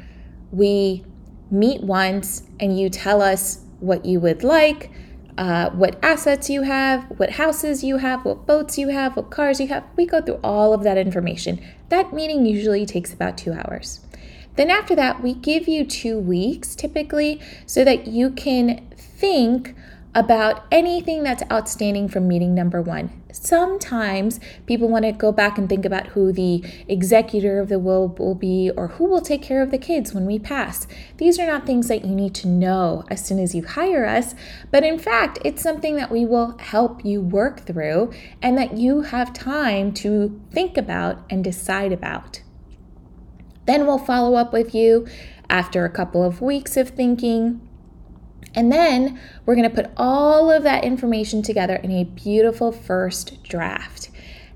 we 0.52 1.04
meet 1.50 1.82
once, 1.82 2.44
and 2.60 2.78
you 2.78 2.88
tell 2.88 3.20
us 3.20 3.64
what 3.80 4.04
you 4.04 4.20
would 4.20 4.44
like, 4.44 4.90
uh, 5.36 5.70
what 5.70 5.98
assets 6.02 6.48
you 6.48 6.62
have, 6.62 7.04
what 7.16 7.30
houses 7.30 7.82
you 7.82 7.96
have, 7.96 8.24
what 8.24 8.46
boats 8.46 8.78
you 8.78 8.88
have, 8.88 9.16
what 9.16 9.30
cars 9.30 9.58
you 9.58 9.66
have. 9.66 9.84
We 9.96 10.06
go 10.06 10.20
through 10.20 10.38
all 10.44 10.72
of 10.72 10.84
that 10.84 10.96
information. 10.96 11.60
That 11.88 12.12
meeting 12.12 12.46
usually 12.46 12.86
takes 12.86 13.12
about 13.12 13.36
two 13.36 13.52
hours. 13.52 14.00
Then, 14.56 14.70
after 14.70 14.94
that, 14.96 15.22
we 15.22 15.34
give 15.34 15.66
you 15.68 15.84
two 15.84 16.18
weeks 16.18 16.74
typically 16.74 17.40
so 17.66 17.84
that 17.84 18.06
you 18.06 18.30
can 18.30 18.88
think 18.96 19.74
about 20.14 20.64
anything 20.70 21.24
that's 21.24 21.42
outstanding 21.50 22.08
from 22.08 22.28
meeting 22.28 22.54
number 22.54 22.80
one. 22.80 23.10
Sometimes 23.32 24.38
people 24.64 24.88
want 24.88 25.04
to 25.04 25.10
go 25.10 25.32
back 25.32 25.58
and 25.58 25.68
think 25.68 25.84
about 25.84 26.08
who 26.08 26.32
the 26.32 26.62
executor 26.86 27.58
of 27.58 27.68
the 27.68 27.80
will 27.80 28.06
will 28.16 28.36
be 28.36 28.70
or 28.76 28.88
who 28.88 29.06
will 29.06 29.20
take 29.20 29.42
care 29.42 29.60
of 29.60 29.72
the 29.72 29.78
kids 29.78 30.14
when 30.14 30.24
we 30.24 30.38
pass. 30.38 30.86
These 31.16 31.40
are 31.40 31.46
not 31.48 31.66
things 31.66 31.88
that 31.88 32.04
you 32.04 32.14
need 32.14 32.32
to 32.36 32.48
know 32.48 33.02
as 33.10 33.24
soon 33.24 33.40
as 33.40 33.56
you 33.56 33.64
hire 33.64 34.06
us, 34.06 34.36
but 34.70 34.84
in 34.84 35.00
fact, 35.00 35.40
it's 35.44 35.62
something 35.62 35.96
that 35.96 36.12
we 36.12 36.24
will 36.24 36.56
help 36.58 37.04
you 37.04 37.20
work 37.20 37.66
through 37.66 38.12
and 38.40 38.56
that 38.56 38.76
you 38.76 39.02
have 39.02 39.32
time 39.32 39.92
to 39.94 40.40
think 40.52 40.76
about 40.76 41.24
and 41.28 41.42
decide 41.42 41.92
about. 41.92 42.43
Then 43.66 43.86
we'll 43.86 43.98
follow 43.98 44.36
up 44.36 44.52
with 44.52 44.74
you 44.74 45.06
after 45.48 45.84
a 45.84 45.90
couple 45.90 46.22
of 46.22 46.40
weeks 46.40 46.76
of 46.76 46.90
thinking 46.90 47.60
and 48.54 48.70
then 48.70 49.20
we're 49.44 49.56
going 49.56 49.68
to 49.68 49.74
put 49.74 49.90
all 49.96 50.50
of 50.50 50.62
that 50.62 50.84
information 50.84 51.42
together 51.42 51.74
in 51.76 51.90
a 51.90 52.04
beautiful 52.04 52.70
first 52.70 53.42
draft. 53.42 54.10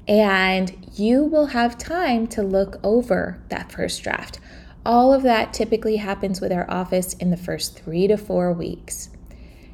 And 0.07 0.91
you 0.95 1.25
will 1.25 1.47
have 1.47 1.77
time 1.77 2.27
to 2.29 2.43
look 2.43 2.79
over 2.83 3.43
that 3.49 3.73
first 3.73 4.03
draft. 4.03 4.39
All 4.87 5.13
of 5.13 5.23
that 5.23 5.53
typically 5.53 5.97
happens 5.97 6.41
with 6.41 6.53
our 6.53 6.71
office 6.71 7.13
in 7.15 7.31
the 7.31 7.37
first 7.37 7.79
three 7.79 8.07
to 8.07 8.17
four 8.17 8.53
weeks. 8.53 9.11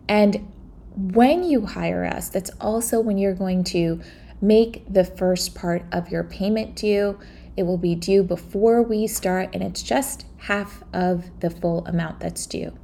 And 0.08 0.50
when 0.96 1.44
you 1.44 1.66
hire 1.66 2.04
us, 2.04 2.28
that's 2.28 2.50
also 2.60 3.00
when 3.00 3.18
you're 3.18 3.34
going 3.34 3.62
to 3.64 4.00
make 4.40 4.84
the 4.92 5.04
first 5.04 5.54
part 5.54 5.84
of 5.92 6.10
your 6.10 6.24
payment 6.24 6.74
due. 6.76 7.18
It 7.56 7.64
will 7.64 7.78
be 7.78 7.94
due 7.94 8.23
before 8.23 8.82
we 8.82 9.06
start, 9.06 9.50
and 9.52 9.62
it's 9.62 9.82
just 9.82 10.26
half 10.38 10.82
of 10.92 11.30
the 11.40 11.50
full 11.50 11.87
amount 11.87 12.20
that's 12.20 12.46
due. 12.46 12.76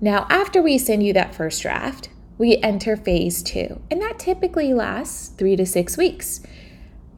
Now, 0.00 0.26
after 0.28 0.60
we 0.60 0.78
send 0.78 1.04
you 1.04 1.12
that 1.12 1.34
first 1.34 1.62
draft, 1.62 2.08
we 2.38 2.56
enter 2.56 2.96
phase 2.96 3.42
two, 3.42 3.80
and 3.90 4.00
that 4.02 4.18
typically 4.18 4.74
lasts 4.74 5.28
three 5.28 5.54
to 5.54 5.64
six 5.64 5.96
weeks. 5.96 6.40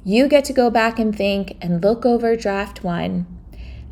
You 0.04 0.28
get 0.28 0.44
to 0.44 0.52
go 0.52 0.68
back 0.68 0.98
and 0.98 1.16
think 1.16 1.56
and 1.62 1.82
look 1.82 2.04
over 2.04 2.36
draft 2.36 2.84
one, 2.84 3.26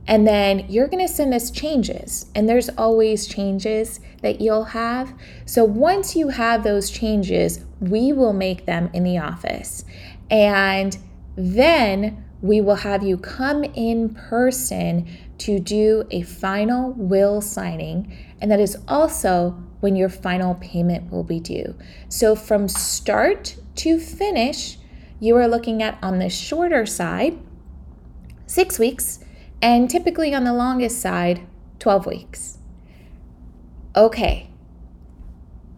and 0.06 0.26
then 0.26 0.66
you're 0.68 0.88
going 0.88 1.06
to 1.06 1.12
send 1.12 1.32
us 1.32 1.50
changes, 1.50 2.26
and 2.34 2.46
there's 2.46 2.68
always 2.70 3.26
changes 3.26 3.98
that 4.20 4.42
you'll 4.42 4.64
have. 4.64 5.14
So 5.46 5.64
once 5.64 6.14
you 6.14 6.28
have 6.28 6.64
those 6.64 6.90
changes, 6.90 7.64
we 7.80 8.12
will 8.12 8.34
make 8.34 8.66
them 8.66 8.90
in 8.92 9.04
the 9.04 9.16
office, 9.16 9.86
and 10.30 10.98
then 11.34 12.24
we 12.42 12.60
will 12.60 12.76
have 12.76 13.04
you 13.04 13.16
come 13.16 13.64
in 13.64 14.10
person 14.10 15.08
to 15.38 15.58
do 15.58 16.04
a 16.10 16.22
final 16.22 16.92
will 16.92 17.40
signing, 17.40 18.14
and 18.40 18.50
that 18.50 18.60
is 18.60 18.76
also 18.86 19.50
when 19.80 19.96
your 19.96 20.08
final 20.08 20.54
payment 20.56 21.10
will 21.10 21.24
be 21.24 21.40
due. 21.40 21.74
So, 22.08 22.36
from 22.36 22.68
start 22.68 23.56
to 23.76 23.98
finish, 23.98 24.78
you 25.20 25.36
are 25.36 25.48
looking 25.48 25.82
at 25.82 25.98
on 26.02 26.18
the 26.18 26.28
shorter 26.28 26.84
side, 26.84 27.38
six 28.46 28.78
weeks, 28.78 29.20
and 29.62 29.88
typically 29.88 30.34
on 30.34 30.44
the 30.44 30.52
longest 30.52 31.00
side, 31.00 31.46
12 31.78 32.06
weeks. 32.06 32.58
Okay, 33.94 34.50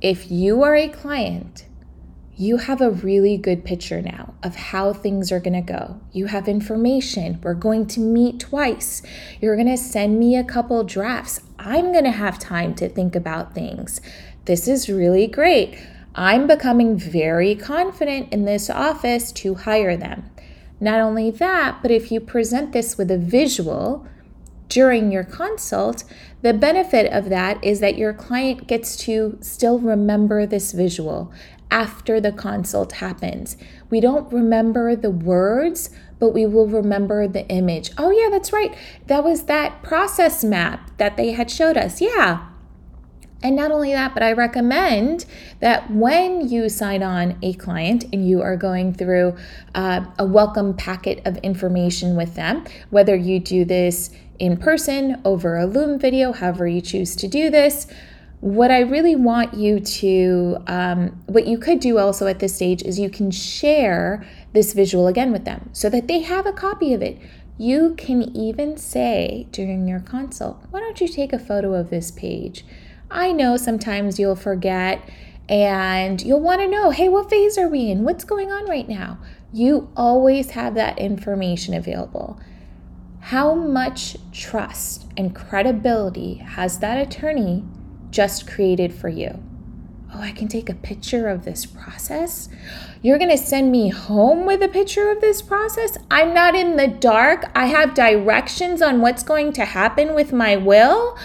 if 0.01 0.31
you 0.31 0.63
are 0.63 0.75
a 0.75 0.89
client 0.89 1.67
you 2.37 2.57
have 2.57 2.81
a 2.81 2.91
really 2.91 3.37
good 3.37 3.65
picture 3.65 4.03
now 4.03 4.35
of 4.43 4.57
how 4.57 4.93
things 4.93 5.31
are 5.31 5.39
going 5.39 5.55
to 5.55 5.61
go. 5.61 6.01
You 6.13 6.27
have 6.27 6.49
information. 6.49 7.39
We're 7.43 7.55
going 7.55 7.87
to 7.89 8.01
meet 8.01 8.41
twice. 8.41 9.03
You're 9.41 9.55
going 9.55 9.69
to 9.69 9.77
send 9.77 10.19
me 10.19 10.37
a 10.37 10.43
couple 10.43 10.83
drafts. 10.83 11.41
I'm 11.59 11.93
going 11.93 12.05
to 12.05 12.11
have 12.11 12.39
time 12.41 12.75
to 12.77 12.89
think 12.89 13.15
about 13.15 13.55
things. 13.55 14.01
This 14.47 14.67
is 14.67 14.89
really 14.89 15.29
great. 15.29 15.79
I'm 16.17 16.47
becoming 16.47 16.99
very 16.99 17.55
confident 17.55 18.33
in 18.33 18.45
this 18.45 18.69
office 18.69 19.31
to 19.33 19.55
hire 19.55 19.97
them. 19.97 20.31
Not 20.81 21.01
only 21.01 21.31
that, 21.31 21.79
but 21.83 21.93
if 21.93 22.11
you 22.11 22.21
present 22.21 22.73
this 22.73 22.99
with 22.99 23.11
a 23.11 23.19
visual, 23.19 24.07
during 24.69 25.13
your 25.13 25.25
consult, 25.25 26.03
the 26.43 26.53
benefit 26.53 27.13
of 27.13 27.29
that 27.29 27.63
is 27.63 27.81
that 27.81 27.97
your 27.97 28.13
client 28.13 28.67
gets 28.67 28.97
to 28.97 29.39
still 29.41 29.79
remember 29.79 30.47
this 30.47 30.73
visual 30.73 31.33
after 31.71 32.21
the 32.21 32.33
consult 32.33 32.93
happens. 32.93 33.57
We 33.91 34.01
don't 34.01 34.33
remember 34.33 34.95
the 34.95 35.11
words, 35.11 35.91
but 36.19 36.31
we 36.31 36.47
will 36.47 36.69
remember 36.69 37.27
the 37.27 37.47
image. 37.49 37.91
Oh, 37.99 38.11
yeah, 38.11 38.29
that's 38.31 38.53
right. 38.53 38.75
That 39.07 39.25
was 39.25 39.45
that 39.45 39.83
process 39.83 40.45
map 40.45 40.91
that 40.99 41.17
they 41.17 41.33
had 41.33 41.51
showed 41.51 41.77
us. 41.77 42.01
Yeah. 42.01 42.47
And 43.43 43.57
not 43.57 43.73
only 43.73 43.93
that, 43.93 44.15
but 44.15 44.23
I 44.23 44.33
recommend 44.33 45.27
that 45.61 45.91
when 45.91 46.49
you 46.49 46.71
sign 46.71 47.03
on 47.03 47.37
a 47.43 47.53
client 47.53 48.05
and 48.11 48.27
you 48.27 48.41
are 48.41 48.57
going 48.57 48.95
through 48.95 49.37
uh, 49.75 50.07
a 50.19 50.25
welcome 50.25 50.73
packet 50.73 51.21
of 51.27 51.37
information 51.39 52.17
with 52.17 52.37
them, 52.37 52.65
whether 52.89 53.15
you 53.15 53.39
do 53.41 53.67
this 53.67 54.09
in 54.39 54.57
person, 54.57 55.21
over 55.27 55.59
a 55.59 55.67
Loom 55.67 55.99
video, 55.99 56.33
however 56.33 56.67
you 56.67 56.81
choose 56.81 57.15
to 57.17 57.29
do 57.29 57.51
this, 57.51 57.87
what 58.45 58.71
I 58.71 58.81
really 58.81 59.17
want 59.17 59.55
you 59.55 59.81
to, 59.81 60.59
um, 60.67 61.19
what 61.25 61.47
you 61.47 61.57
could 61.57 61.81
do 61.81 61.97
also 61.97 62.27
at 62.27 62.41
this 62.41 62.55
stage 62.55 62.83
is 62.83 62.99
you 62.99 63.09
can 63.09 63.31
share 63.31 64.23
this 64.53 64.75
visual 64.75 65.07
again 65.07 65.33
with 65.33 65.47
them 65.47 65.71
so 65.73 65.89
that 65.89 66.09
they 66.09 66.21
have 66.21 66.45
a 66.45 66.53
copy 66.53 66.93
of 66.93 67.01
it. 67.01 67.19
You 67.57 67.95
can 67.97 68.37
even 68.37 68.77
say 68.77 69.47
during 69.51 69.89
your 69.89 70.01
consult, 70.01 70.63
why 70.71 70.81
don't 70.81 71.01
you 71.01 71.09
take 71.09 71.33
a 71.33 71.39
photo 71.39 71.73
of 71.73 71.89
this 71.89 72.11
page? 72.11 72.67
I 73.11 73.33
know 73.33 73.57
sometimes 73.57 74.19
you'll 74.19 74.37
forget 74.37 75.01
and 75.49 76.21
you'll 76.21 76.43
want 76.43 76.61
to 76.61 76.69
know, 76.69 76.91
hey, 76.91 77.09
what 77.09 77.31
phase 77.31 77.57
are 77.57 77.69
we 77.69 77.91
in? 77.91 78.05
What's 78.05 78.25
going 78.25 78.53
on 78.53 78.69
right 78.69 78.87
now? 78.87 79.17
You 79.55 79.89
always 79.97 80.51
have 80.51 80.75
that 80.75 80.99
information 80.99 81.73
available. 81.73 82.39
How 83.21 83.55
much 83.55 84.19
trust 84.33 85.07
and 85.17 85.35
credibility 85.35 86.35
has 86.35 86.81
that 86.81 86.99
attorney 86.99 87.65
just 88.15 88.47
created 88.47 88.95
for 88.95 89.09
you. 89.09 89.43
Oh, 90.15 90.21
I 90.21 90.31
can 90.31 90.47
take 90.47 90.71
a 90.71 90.75
picture 90.75 91.27
of 91.27 91.45
this 91.45 91.67
process. 91.67 92.49
You're 93.03 93.19
going 93.19 93.37
to 93.37 93.37
send 93.37 93.73
me 93.73 93.89
home 93.89 94.47
with 94.47 94.63
a 94.63 94.69
picture 94.69 95.11
of 95.11 95.21
this 95.21 95.43
process? 95.43 95.99
I'm 96.13 96.33
not 96.33 96.55
in 96.55 96.77
the 96.77 96.87
dark. 96.87 97.51
I 97.57 97.67
have 97.67 97.95
directions 97.95 98.81
on 98.81 99.01
what's 99.01 99.25
going 99.25 99.53
to 99.55 99.65
happen 99.65 100.15
with 100.15 100.33
my 100.33 100.55
will. 100.55 101.19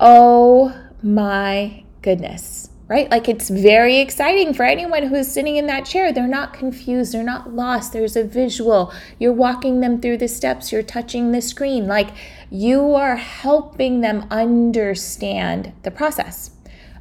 Oh 0.00 0.76
my 1.00 1.84
goodness, 2.02 2.70
right? 2.88 3.10
Like 3.10 3.28
it's 3.28 3.50
very 3.50 3.98
exciting 3.98 4.54
for 4.54 4.64
anyone 4.64 5.04
who's 5.04 5.28
sitting 5.28 5.56
in 5.56 5.66
that 5.66 5.84
chair. 5.84 6.12
They're 6.12 6.26
not 6.26 6.54
confused, 6.54 7.12
they're 7.12 7.22
not 7.22 7.54
lost. 7.54 7.92
There's 7.92 8.16
a 8.16 8.24
visual. 8.24 8.92
You're 9.18 9.32
walking 9.32 9.80
them 9.80 10.00
through 10.00 10.18
the 10.18 10.28
steps, 10.28 10.72
you're 10.72 10.82
touching 10.82 11.32
the 11.32 11.42
screen. 11.42 11.86
Like 11.86 12.08
you 12.50 12.94
are 12.94 13.16
helping 13.16 14.00
them 14.00 14.26
understand 14.30 15.72
the 15.82 15.90
process. 15.90 16.50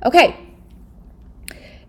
Okay, 0.06 0.36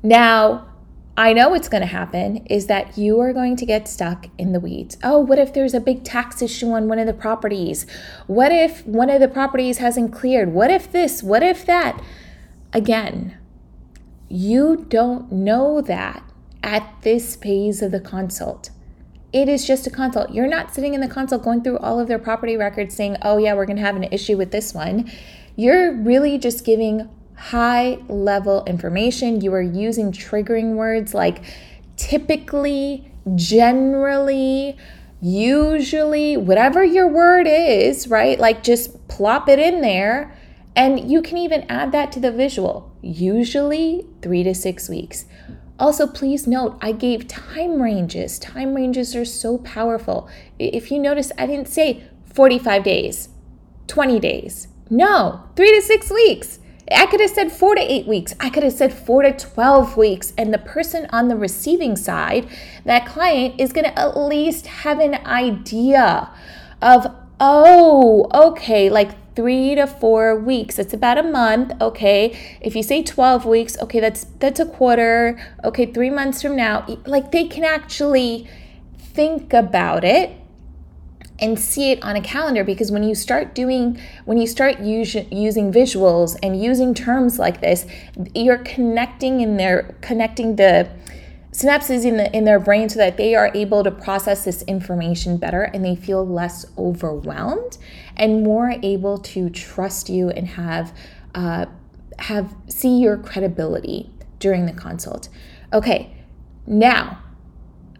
now 0.02 0.68
I 1.16 1.32
know 1.32 1.48
what's 1.48 1.68
going 1.68 1.80
to 1.80 1.86
happen 1.88 2.46
is 2.46 2.66
that 2.66 2.96
you 2.96 3.18
are 3.18 3.32
going 3.32 3.56
to 3.56 3.66
get 3.66 3.88
stuck 3.88 4.26
in 4.38 4.52
the 4.52 4.60
weeds. 4.60 4.96
Oh, 5.02 5.18
what 5.18 5.40
if 5.40 5.52
there's 5.52 5.74
a 5.74 5.80
big 5.80 6.04
tax 6.04 6.40
issue 6.40 6.70
on 6.70 6.86
one 6.86 7.00
of 7.00 7.08
the 7.08 7.12
properties? 7.12 7.86
What 8.28 8.52
if 8.52 8.86
one 8.86 9.10
of 9.10 9.20
the 9.20 9.26
properties 9.26 9.78
hasn't 9.78 10.12
cleared? 10.12 10.52
What 10.52 10.70
if 10.70 10.92
this? 10.92 11.20
What 11.20 11.42
if 11.42 11.66
that? 11.66 12.00
Again, 12.72 13.36
you 14.28 14.86
don't 14.88 15.30
know 15.32 15.80
that 15.80 16.22
at 16.62 17.02
this 17.02 17.36
phase 17.36 17.82
of 17.82 17.92
the 17.92 18.00
consult 18.00 18.70
it 19.32 19.48
is 19.48 19.66
just 19.66 19.86
a 19.86 19.90
consult. 19.90 20.30
You're 20.30 20.46
not 20.46 20.74
sitting 20.74 20.94
in 20.94 21.00
the 21.00 21.08
consult 21.08 21.42
going 21.42 21.62
through 21.62 21.78
all 21.78 22.00
of 22.00 22.08
their 22.08 22.18
property 22.18 22.56
records 22.56 22.94
saying, 22.94 23.18
oh, 23.22 23.36
yeah, 23.36 23.54
we're 23.54 23.66
going 23.66 23.76
to 23.76 23.82
have 23.82 23.96
an 23.96 24.04
issue 24.04 24.36
with 24.38 24.52
this 24.52 24.72
one. 24.72 25.10
You're 25.54 25.92
really 25.92 26.38
just 26.38 26.64
giving 26.64 27.08
high 27.36 27.98
level 28.08 28.64
information. 28.64 29.42
You 29.42 29.52
are 29.52 29.62
using 29.62 30.12
triggering 30.12 30.76
words 30.76 31.12
like 31.12 31.44
typically, 31.96 33.12
generally, 33.34 34.78
usually, 35.20 36.36
whatever 36.38 36.82
your 36.82 37.06
word 37.08 37.46
is, 37.46 38.08
right? 38.08 38.38
Like 38.38 38.62
just 38.62 39.08
plop 39.08 39.48
it 39.48 39.58
in 39.58 39.82
there 39.82 40.34
And 40.78 41.10
you 41.10 41.22
can 41.22 41.36
even 41.38 41.66
add 41.68 41.90
that 41.90 42.12
to 42.12 42.20
the 42.20 42.30
visual, 42.30 42.87
usually 43.02 44.06
three 44.22 44.42
to 44.42 44.54
six 44.54 44.88
weeks. 44.88 45.26
Also, 45.78 46.06
please 46.06 46.46
note, 46.46 46.76
I 46.80 46.92
gave 46.92 47.28
time 47.28 47.80
ranges. 47.80 48.38
Time 48.38 48.74
ranges 48.74 49.14
are 49.14 49.24
so 49.24 49.58
powerful. 49.58 50.28
If 50.58 50.90
you 50.90 50.98
notice, 50.98 51.30
I 51.38 51.46
didn't 51.46 51.68
say 51.68 52.04
45 52.34 52.82
days, 52.82 53.28
20 53.86 54.18
days. 54.18 54.68
No, 54.90 55.44
three 55.54 55.72
to 55.74 55.82
six 55.82 56.10
weeks. 56.10 56.58
I 56.90 57.06
could 57.06 57.20
have 57.20 57.30
said 57.30 57.52
four 57.52 57.74
to 57.74 57.80
eight 57.80 58.06
weeks. 58.06 58.34
I 58.40 58.50
could 58.50 58.62
have 58.62 58.72
said 58.72 58.92
four 58.92 59.22
to 59.22 59.32
12 59.32 59.96
weeks. 59.96 60.32
And 60.38 60.52
the 60.52 60.58
person 60.58 61.06
on 61.12 61.28
the 61.28 61.36
receiving 61.36 61.96
side, 61.96 62.48
that 62.84 63.06
client, 63.06 63.60
is 63.60 63.72
going 63.72 63.84
to 63.84 63.98
at 63.98 64.16
least 64.16 64.66
have 64.66 64.98
an 64.98 65.14
idea 65.26 66.30
of, 66.80 67.14
oh, 67.38 68.28
okay, 68.32 68.88
like 68.88 69.10
three 69.38 69.76
to 69.76 69.86
four 69.86 70.34
weeks. 70.34 70.80
It's 70.80 70.92
about 70.92 71.16
a 71.16 71.22
month. 71.22 71.72
Okay. 71.80 72.36
If 72.60 72.74
you 72.74 72.82
say 72.82 73.04
12 73.04 73.46
weeks, 73.46 73.78
okay, 73.78 74.00
that's 74.00 74.24
that's 74.40 74.58
a 74.58 74.66
quarter. 74.66 75.38
Okay, 75.62 75.86
three 75.86 76.10
months 76.10 76.42
from 76.42 76.56
now. 76.56 76.84
Like 77.06 77.30
they 77.30 77.44
can 77.46 77.62
actually 77.62 78.48
think 78.98 79.52
about 79.52 80.02
it 80.02 80.32
and 81.38 81.56
see 81.56 81.92
it 81.92 82.02
on 82.02 82.16
a 82.16 82.20
calendar 82.20 82.64
because 82.64 82.90
when 82.90 83.04
you 83.04 83.14
start 83.14 83.54
doing 83.54 84.00
when 84.24 84.38
you 84.38 84.46
start 84.48 84.80
use, 84.80 85.14
using 85.30 85.72
visuals 85.72 86.36
and 86.42 86.60
using 86.60 86.92
terms 86.92 87.38
like 87.38 87.60
this 87.60 87.86
you're 88.34 88.58
connecting 88.58 89.40
in 89.40 89.56
their 89.56 89.94
connecting 90.00 90.56
the 90.56 90.90
synapses 91.52 92.04
in 92.04 92.16
the 92.16 92.34
in 92.36 92.44
their 92.44 92.60
brain 92.60 92.88
so 92.88 92.98
that 92.98 93.16
they 93.16 93.34
are 93.34 93.50
able 93.54 93.82
to 93.82 93.90
process 93.90 94.44
this 94.44 94.62
information 94.62 95.36
better 95.36 95.62
and 95.62 95.84
they 95.84 95.96
feel 95.96 96.26
less 96.26 96.66
overwhelmed 96.76 97.78
and 98.16 98.42
more 98.42 98.74
able 98.82 99.18
to 99.18 99.48
trust 99.50 100.08
you 100.08 100.28
and 100.30 100.48
have 100.48 100.94
uh, 101.34 101.66
have 102.18 102.54
see 102.68 102.98
your 102.98 103.16
credibility 103.16 104.10
during 104.38 104.66
the 104.66 104.72
consult 104.72 105.28
okay 105.72 106.14
now 106.66 107.18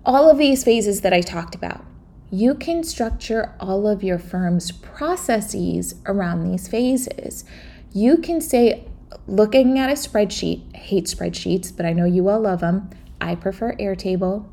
all 0.04 0.30
of 0.30 0.38
these 0.38 0.62
phases 0.62 1.00
that 1.00 1.12
i 1.12 1.20
talked 1.20 1.54
about 1.54 1.84
you 2.30 2.54
can 2.54 2.84
structure 2.84 3.54
all 3.58 3.86
of 3.88 4.02
your 4.02 4.18
firm's 4.18 4.70
processes 4.70 5.94
around 6.04 6.50
these 6.50 6.68
phases. 6.68 7.44
You 7.92 8.18
can 8.18 8.42
say, 8.42 8.86
looking 9.26 9.78
at 9.78 9.88
a 9.88 9.94
spreadsheet, 9.94 10.62
I 10.74 10.78
hate 10.78 11.06
spreadsheets, 11.06 11.74
but 11.74 11.86
I 11.86 11.94
know 11.94 12.04
you 12.04 12.28
all 12.28 12.40
love 12.40 12.60
them. 12.60 12.90
I 13.20 13.34
prefer 13.34 13.74
Airtable. 13.74 14.46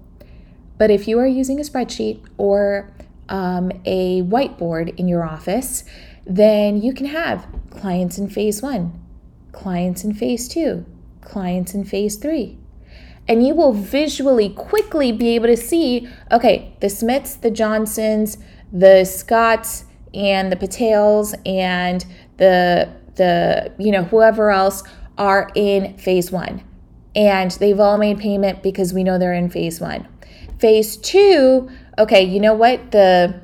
But 0.77 0.91
if 0.91 1.07
you 1.07 1.19
are 1.19 1.27
using 1.27 1.59
a 1.59 1.63
spreadsheet 1.63 2.21
or 2.37 2.91
um, 3.29 3.71
a 3.85 4.21
whiteboard 4.23 4.97
in 4.97 5.07
your 5.07 5.23
office, 5.23 5.83
then 6.25 6.81
you 6.81 6.93
can 6.93 7.07
have 7.07 7.47
clients 7.69 8.17
in 8.17 8.29
phase 8.29 8.61
one, 8.61 8.99
clients 9.51 10.03
in 10.03 10.13
phase 10.13 10.47
two, 10.47 10.85
clients 11.21 11.73
in 11.73 11.85
phase 11.85 12.17
three, 12.17 12.57
and 13.27 13.45
you 13.45 13.55
will 13.55 13.73
visually 13.73 14.49
quickly 14.49 15.11
be 15.11 15.29
able 15.29 15.47
to 15.47 15.57
see 15.57 16.07
okay, 16.31 16.75
the 16.81 16.89
Smiths, 16.89 17.35
the 17.35 17.51
Johnsons, 17.51 18.37
the 18.71 19.05
Scotts, 19.05 19.85
and 20.13 20.51
the 20.51 20.55
Patels, 20.55 21.35
and 21.45 22.05
the 22.37 22.89
the 23.15 23.71
you 23.77 23.91
know 23.91 24.03
whoever 24.03 24.51
else 24.51 24.83
are 25.17 25.49
in 25.55 25.97
phase 25.97 26.31
one 26.31 26.61
and 27.15 27.51
they've 27.51 27.79
all 27.79 27.97
made 27.97 28.19
payment 28.19 28.61
because 28.61 28.93
we 28.93 29.03
know 29.03 29.17
they're 29.17 29.33
in 29.33 29.49
phase 29.49 29.79
one. 29.79 30.07
Phase 30.59 30.97
two 30.97 31.69
okay 31.97 32.23
you 32.23 32.39
know 32.39 32.53
what? 32.53 32.91
The 32.91 33.41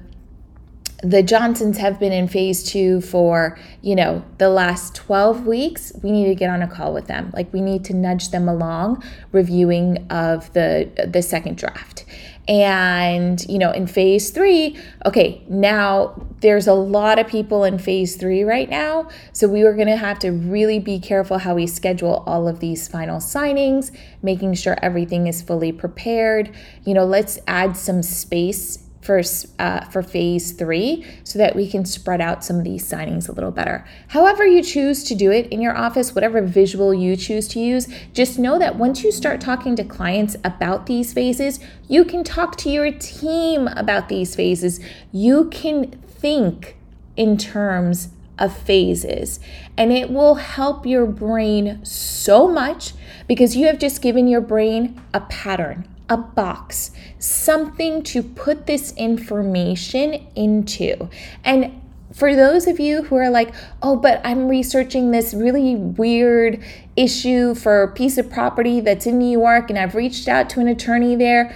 the 1.01 1.23
Johnsons 1.23 1.77
have 1.77 1.99
been 1.99 2.11
in 2.11 2.27
phase 2.27 2.63
two 2.63 3.01
for, 3.01 3.57
you 3.81 3.95
know, 3.95 4.23
the 4.37 4.49
last 4.49 4.95
12 4.95 5.47
weeks. 5.47 5.91
We 6.03 6.11
need 6.11 6.27
to 6.27 6.35
get 6.35 6.49
on 6.49 6.61
a 6.61 6.67
call 6.67 6.93
with 6.93 7.07
them. 7.07 7.31
Like 7.33 7.51
we 7.51 7.61
need 7.61 7.83
to 7.85 7.95
nudge 7.95 8.29
them 8.29 8.47
along 8.47 9.03
reviewing 9.31 10.05
of 10.09 10.51
the 10.53 11.07
the 11.11 11.21
second 11.21 11.57
draft. 11.57 12.05
And, 12.47 13.43
you 13.47 13.59
know, 13.59 13.71
in 13.71 13.87
phase 13.87 14.31
three, 14.31 14.77
okay, 15.05 15.43
now 15.47 16.27
there's 16.41 16.67
a 16.67 16.73
lot 16.73 17.19
of 17.19 17.27
people 17.27 17.63
in 17.63 17.77
phase 17.77 18.15
three 18.15 18.43
right 18.43 18.69
now. 18.69 19.09
So 19.31 19.47
we 19.47 19.63
were 19.63 19.73
going 19.73 19.87
to 19.87 19.95
have 19.95 20.19
to 20.19 20.31
really 20.31 20.79
be 20.79 20.99
careful 20.99 21.37
how 21.37 21.55
we 21.55 21.67
schedule 21.67 22.23
all 22.25 22.47
of 22.47 22.59
these 22.59 22.87
final 22.87 23.19
signings, 23.19 23.95
making 24.23 24.55
sure 24.55 24.75
everything 24.81 25.27
is 25.27 25.41
fully 25.41 25.71
prepared. 25.71 26.53
You 26.83 26.95
know, 26.95 27.05
let's 27.05 27.37
add 27.47 27.77
some 27.77 28.01
space 28.01 28.80
for, 29.01 29.21
uh, 29.59 29.85
for 29.85 30.03
phase 30.03 30.51
three 30.51 31.05
so 31.23 31.39
that 31.39 31.55
we 31.55 31.69
can 31.69 31.85
spread 31.85 32.21
out 32.21 32.43
some 32.43 32.57
of 32.57 32.63
these 32.63 32.87
signings 32.87 33.27
a 33.27 33.31
little 33.31 33.51
better. 33.51 33.85
However, 34.09 34.45
you 34.45 34.61
choose 34.61 35.03
to 35.05 35.15
do 35.15 35.31
it 35.31 35.47
in 35.47 35.61
your 35.61 35.75
office, 35.75 36.13
whatever 36.13 36.41
visual 36.41 36.93
you 36.93 37.15
choose 37.15 37.47
to 37.49 37.59
use, 37.59 37.87
just 38.13 38.37
know 38.37 38.59
that 38.59 38.77
once 38.77 39.03
you 39.03 39.11
start 39.11 39.41
talking 39.41 39.75
to 39.75 39.83
clients 39.83 40.35
about 40.43 40.85
these 40.85 41.13
phases, 41.13 41.59
you 41.87 42.05
can 42.05 42.23
talk 42.23 42.57
to 42.57 42.69
your 42.69 42.91
team 42.91 43.67
about 43.69 44.07
these 44.07 44.35
phases. 44.35 44.79
You 45.11 45.49
can 45.49 45.91
think 45.91 46.77
in 47.17 47.37
terms 47.37 48.09
of 48.37 48.55
phases. 48.55 49.39
And 49.77 49.91
it 49.91 50.09
will 50.09 50.35
help 50.35 50.85
your 50.85 51.05
brain 51.05 51.83
so 51.85 52.47
much 52.47 52.93
because 53.27 53.55
you 53.55 53.67
have 53.67 53.79
just 53.79 54.01
given 54.01 54.27
your 54.27 54.41
brain 54.41 54.99
a 55.13 55.21
pattern 55.21 55.87
a 56.11 56.17
box, 56.17 56.91
something 57.19 58.03
to 58.03 58.21
put 58.21 58.67
this 58.67 58.93
information 58.97 60.27
into. 60.35 61.09
And 61.45 61.81
for 62.13 62.35
those 62.35 62.67
of 62.67 62.81
you 62.81 63.03
who 63.03 63.15
are 63.15 63.29
like, 63.29 63.55
oh, 63.81 63.95
but 63.95 64.19
I'm 64.25 64.49
researching 64.49 65.11
this 65.11 65.33
really 65.33 65.77
weird 65.77 66.61
issue 66.97 67.55
for 67.55 67.81
a 67.81 67.87
piece 67.93 68.17
of 68.17 68.29
property 68.29 68.81
that's 68.81 69.05
in 69.05 69.17
New 69.19 69.31
York 69.31 69.69
and 69.69 69.79
I've 69.79 69.95
reached 69.95 70.27
out 70.27 70.49
to 70.51 70.59
an 70.59 70.67
attorney 70.67 71.15
there, 71.15 71.55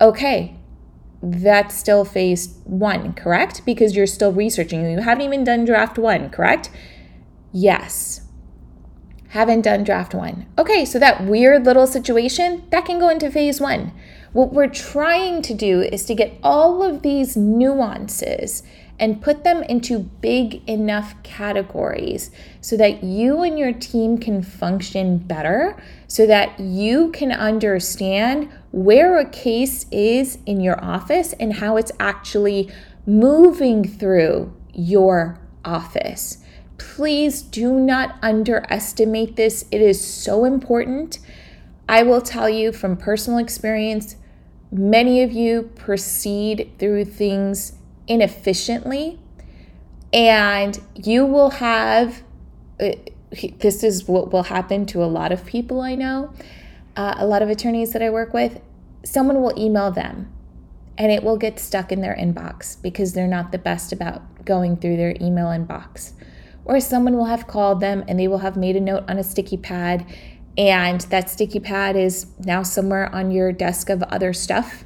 okay, 0.00 0.54
that's 1.20 1.74
still 1.74 2.04
phase 2.04 2.60
one, 2.62 3.12
correct? 3.12 3.62
Because 3.66 3.96
you're 3.96 4.06
still 4.06 4.32
researching. 4.32 4.88
You 4.88 5.00
haven't 5.00 5.24
even 5.24 5.42
done 5.42 5.64
draft 5.64 5.98
one, 5.98 6.30
correct? 6.30 6.70
Yes 7.52 8.27
haven't 9.28 9.62
done 9.62 9.84
draft 9.84 10.14
one. 10.14 10.46
Okay, 10.58 10.84
so 10.84 10.98
that 10.98 11.24
weird 11.24 11.64
little 11.64 11.86
situation, 11.86 12.64
that 12.70 12.84
can 12.84 12.98
go 12.98 13.08
into 13.08 13.30
phase 13.30 13.60
one. 13.60 13.92
What 14.32 14.52
we're 14.52 14.68
trying 14.68 15.42
to 15.42 15.54
do 15.54 15.80
is 15.80 16.04
to 16.06 16.14
get 16.14 16.38
all 16.42 16.82
of 16.82 17.02
these 17.02 17.36
nuances 17.36 18.62
and 19.00 19.22
put 19.22 19.44
them 19.44 19.62
into 19.62 19.98
big 19.98 20.68
enough 20.68 21.14
categories 21.22 22.30
so 22.60 22.76
that 22.76 23.04
you 23.04 23.42
and 23.42 23.58
your 23.58 23.72
team 23.72 24.18
can 24.18 24.42
function 24.42 25.18
better, 25.18 25.80
so 26.08 26.26
that 26.26 26.58
you 26.58 27.10
can 27.12 27.30
understand 27.30 28.50
where 28.72 29.18
a 29.18 29.28
case 29.28 29.86
is 29.92 30.38
in 30.46 30.60
your 30.60 30.82
office 30.84 31.32
and 31.34 31.54
how 31.54 31.76
it's 31.76 31.92
actually 32.00 32.70
moving 33.06 33.86
through 33.86 34.52
your 34.74 35.38
office. 35.64 36.38
Please 36.78 37.42
do 37.42 37.72
not 37.74 38.16
underestimate 38.22 39.36
this. 39.36 39.64
It 39.70 39.80
is 39.80 40.00
so 40.00 40.44
important. 40.44 41.18
I 41.88 42.02
will 42.04 42.20
tell 42.20 42.48
you 42.48 42.72
from 42.72 42.96
personal 42.96 43.38
experience, 43.38 44.16
many 44.70 45.22
of 45.22 45.32
you 45.32 45.70
proceed 45.74 46.70
through 46.78 47.06
things 47.06 47.72
inefficiently, 48.06 49.18
and 50.12 50.80
you 50.94 51.26
will 51.26 51.50
have 51.50 52.22
uh, 52.80 52.92
this 53.58 53.82
is 53.82 54.08
what 54.08 54.32
will 54.32 54.44
happen 54.44 54.86
to 54.86 55.02
a 55.02 55.06
lot 55.06 55.32
of 55.32 55.44
people 55.44 55.80
I 55.80 55.94
know, 55.94 56.32
uh, 56.96 57.14
a 57.18 57.26
lot 57.26 57.42
of 57.42 57.50
attorneys 57.50 57.92
that 57.92 58.02
I 58.02 58.10
work 58.10 58.32
with. 58.32 58.60
Someone 59.04 59.42
will 59.42 59.52
email 59.58 59.90
them 59.90 60.32
and 60.96 61.12
it 61.12 61.22
will 61.22 61.36
get 61.36 61.58
stuck 61.58 61.92
in 61.92 62.00
their 62.00 62.16
inbox 62.16 62.80
because 62.80 63.12
they're 63.12 63.28
not 63.28 63.52
the 63.52 63.58
best 63.58 63.92
about 63.92 64.44
going 64.44 64.76
through 64.76 64.96
their 64.96 65.14
email 65.20 65.46
inbox 65.46 66.12
or 66.68 66.78
someone 66.78 67.16
will 67.16 67.24
have 67.24 67.48
called 67.48 67.80
them 67.80 68.04
and 68.06 68.20
they 68.20 68.28
will 68.28 68.38
have 68.38 68.56
made 68.56 68.76
a 68.76 68.80
note 68.80 69.02
on 69.08 69.18
a 69.18 69.24
sticky 69.24 69.56
pad 69.56 70.06
and 70.56 71.00
that 71.02 71.30
sticky 71.30 71.58
pad 71.58 71.96
is 71.96 72.26
now 72.38 72.62
somewhere 72.62 73.12
on 73.14 73.30
your 73.30 73.50
desk 73.50 73.88
of 73.90 74.02
other 74.04 74.32
stuff 74.32 74.84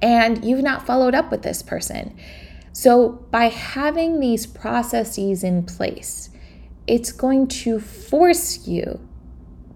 and 0.00 0.44
you've 0.44 0.62
not 0.62 0.86
followed 0.86 1.14
up 1.14 1.30
with 1.30 1.42
this 1.42 1.62
person. 1.62 2.16
So, 2.72 3.26
by 3.32 3.46
having 3.46 4.20
these 4.20 4.46
processes 4.46 5.42
in 5.42 5.64
place, 5.64 6.30
it's 6.86 7.10
going 7.10 7.48
to 7.48 7.80
force 7.80 8.68
you 8.68 9.00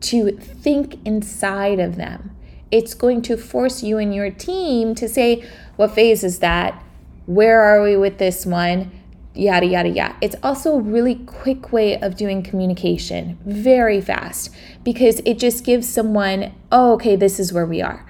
to 0.03 0.37
think 0.37 1.05
inside 1.05 1.81
of 1.81 1.97
them. 1.97 2.37
It's 2.71 2.95
going 2.95 3.23
to 3.23 3.37
force 3.37 3.83
you 3.83 3.99
and 3.99 4.15
your 4.15 4.31
team 4.31 4.95
to 4.95 5.09
say, 5.09 5.45
What 5.77 5.93
phase 5.93 6.23
is 6.23 6.39
that? 6.39 6.81
Where 7.27 7.61
are 7.61 7.83
we 7.83 7.97
with 7.97 8.19
this 8.19 8.47
one? 8.47 8.93
Yada, 9.35 9.67
yada, 9.67 9.89
yada. 9.89 10.17
It's 10.21 10.37
also 10.43 10.77
a 10.77 10.81
really 10.81 11.15
quick 11.15 11.73
way 11.73 11.99
of 12.01 12.17
doing 12.17 12.43
communication, 12.43 13.39
very 13.45 14.01
fast, 14.01 14.51
because 14.85 15.21
it 15.25 15.39
just 15.39 15.65
gives 15.65 15.89
someone, 15.89 16.53
oh, 16.71 16.95
okay, 16.95 17.17
this 17.17 17.41
is 17.41 17.53
where 17.53 17.67
we 17.67 17.81
are. 17.81 18.07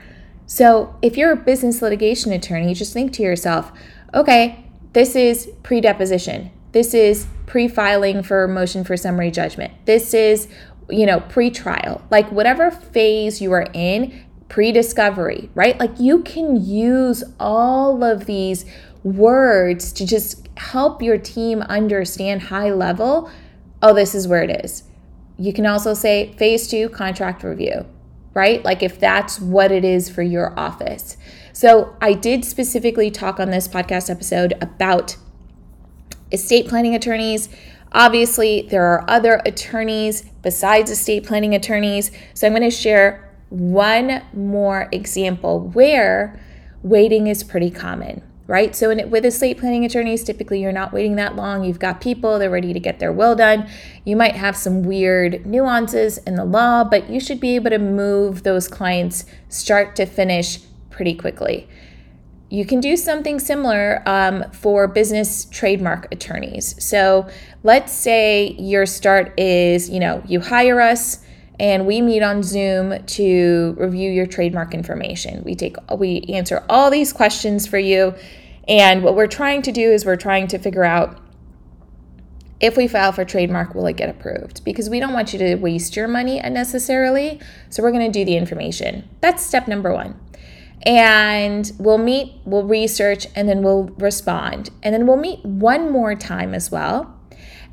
So 0.47 0.95
if 1.01 1.17
you're 1.17 1.33
a 1.33 1.37
business 1.37 1.81
litigation 1.81 2.33
attorney, 2.33 2.75
just 2.75 2.93
think 2.93 3.13
to 3.15 3.23
yourself, 3.23 3.73
okay, 4.13 4.65
this 4.93 5.17
is 5.17 5.51
pre 5.63 5.81
deposition. 5.81 6.51
This 6.73 6.95
is 6.95 7.27
pre 7.47 7.69
filing 7.69 8.23
for 8.23 8.47
motion 8.49 8.85
for 8.85 8.97
summary 8.97 9.31
judgment. 9.31 9.73
This 9.87 10.13
is, 10.13 10.49
you 10.91 11.07
know, 11.07 11.21
pre 11.21 11.51
trial. 11.51 12.03
Like 12.11 12.31
whatever 12.31 12.71
phase 12.71 13.41
you 13.41 13.53
are 13.53 13.67
in, 13.73 14.25
pre 14.49 14.73
discovery, 14.73 15.49
right? 15.55 15.79
Like 15.79 15.99
you 15.99 16.23
can 16.23 16.63
use 16.63 17.25
all 17.41 18.05
of 18.05 18.27
these 18.27 18.67
words 19.03 19.93
to 19.93 20.07
just 20.07 20.49
help 20.57 21.03
your 21.03 21.19
team 21.19 21.63
understand 21.63 22.43
high 22.43 22.71
level 22.71 23.31
oh, 23.83 23.93
this 23.93 24.15
is 24.15 24.29
where 24.29 24.43
it 24.43 24.65
is. 24.65 24.85
You 25.37 25.53
can 25.53 25.67
also 25.67 25.93
say 25.93 26.33
phase 26.35 26.69
two 26.69 26.89
contract 26.89 27.43
review, 27.43 27.85
right? 28.33 28.65
Like 28.65 28.83
if 28.83 29.01
that's 29.01 29.41
what 29.41 29.73
it 29.73 29.85
is 29.85 30.09
for 30.09 30.23
your 30.23 30.59
office. 30.59 31.17
So 31.53 31.97
I 32.01 32.15
did 32.15 32.45
specifically 32.45 33.11
talk 33.11 33.41
on 33.41 33.51
this 33.51 33.67
podcast 33.67 34.09
episode 34.09 34.55
about 34.61 35.17
estate 36.31 36.69
planning 36.69 36.95
attorneys. 36.95 37.49
Obviously, 37.91 38.63
there 38.63 38.85
are 38.85 39.05
other 39.09 39.43
attorneys 39.45 40.23
besides 40.43 40.91
estate 40.91 41.27
planning 41.27 41.55
attorneys. 41.55 42.11
So 42.33 42.47
I'm 42.47 42.53
going 42.53 42.63
to 42.63 42.71
share 42.71 43.29
one 43.51 44.23
more 44.33 44.89
example 44.93 45.61
where 45.61 46.41
waiting 46.83 47.27
is 47.27 47.45
pretty 47.45 47.71
common 47.71 48.23
right? 48.47 48.75
So 48.75 48.91
in, 48.91 49.11
with 49.11 49.25
estate 49.25 49.59
planning 49.59 49.85
attorneys, 49.85 50.25
typically 50.25 50.61
you're 50.61 50.73
not 50.73 50.93
waiting 50.93 51.17
that 51.17 51.37
long. 51.37 51.65
You've 51.65 51.79
got 51.79 52.01
people, 52.01 52.39
they're 52.39 52.51
ready 52.51 52.73
to 52.73 52.81
get 52.81 52.99
their 52.99 53.13
will 53.13 53.35
done. 53.35 53.69
You 54.05 54.17
might 54.17 54.35
have 54.35 54.57
some 54.57 54.83
weird 54.83 55.47
nuances 55.47 56.19
in 56.19 56.35
the 56.35 56.45
law, 56.45 56.85
but 56.85 57.09
you 57.09 57.21
should 57.21 57.41
be 57.41 57.55
able 57.55 57.71
to 57.71 57.79
move 57.79 58.43
those 58.43 58.69
clients 58.69 59.25
start 59.49 59.97
to 59.97 60.07
finish 60.07 60.59
pretty 60.91 61.15
quickly. 61.15 61.69
You 62.51 62.67
can 62.67 62.81
do 62.81 62.99
something 62.99 63.39
similar 63.39 64.03
um, 64.05 64.45
for 64.53 64.87
business 64.87 65.47
trademark 65.47 66.13
attorneys. 66.13 66.75
So 66.85 67.27
let's 67.63 67.93
say 67.93 68.55
your 68.59 68.85
start 68.85 69.33
is, 69.39 69.89
you 69.89 70.01
know, 70.01 70.23
you 70.27 70.41
hire 70.41 70.81
us 70.81 71.25
and 71.63 71.87
we 71.87 72.03
meet 72.03 72.23
on 72.23 72.43
Zoom 72.43 73.03
to 73.07 73.75
review 73.79 74.11
your 74.11 74.27
trademark 74.27 74.75
information. 74.75 75.43
We 75.45 75.55
take 75.55 75.77
we 75.97 76.23
answer 76.29 76.65
all 76.69 76.91
these 76.91 77.13
questions 77.13 77.67
for 77.67 77.79
you 77.79 78.15
and 78.69 79.03
what 79.03 79.15
we're 79.15 79.29
trying 79.29 79.63
to 79.63 79.73
do 79.73 79.91
is 79.91 80.05
we're 80.05 80.17
trying 80.17 80.49
to 80.49 80.59
figure 80.59 80.85
out 80.85 81.19
if 82.61 82.77
we 82.77 82.87
file 82.87 83.11
for 83.11 83.25
trademark, 83.25 83.75
will 83.75 83.87
it 83.87 83.97
get 83.97 84.09
approved? 84.09 84.65
Because 84.65 84.89
we 84.89 85.01
don't 85.01 85.13
want 85.13 85.33
you 85.33 85.39
to 85.41 85.57
waste 85.57 85.97
your 85.97 86.07
money 86.07 86.39
unnecessarily. 86.39 87.41
So 87.71 87.83
we're 87.83 87.91
going 87.91 88.11
to 88.11 88.19
do 88.19 88.25
the 88.25 88.37
information. 88.37 89.09
That's 89.21 89.45
step 89.45 89.67
number 89.67 89.93
one. 89.93 90.19
And 90.87 91.71
we'll 91.79 91.99
meet, 91.99 92.35
we'll 92.45 92.65
research, 92.65 93.27
and 93.35 93.49
then 93.49 93.63
we'll 93.63 93.85
respond. 93.99 94.71
And 94.83 94.95
then 94.95 95.09
we'll 95.09 95.17
meet 95.17 95.45
one 95.45 95.91
more 95.91 96.15
time 96.15 96.55
as 96.55 96.71
well. 96.71 97.19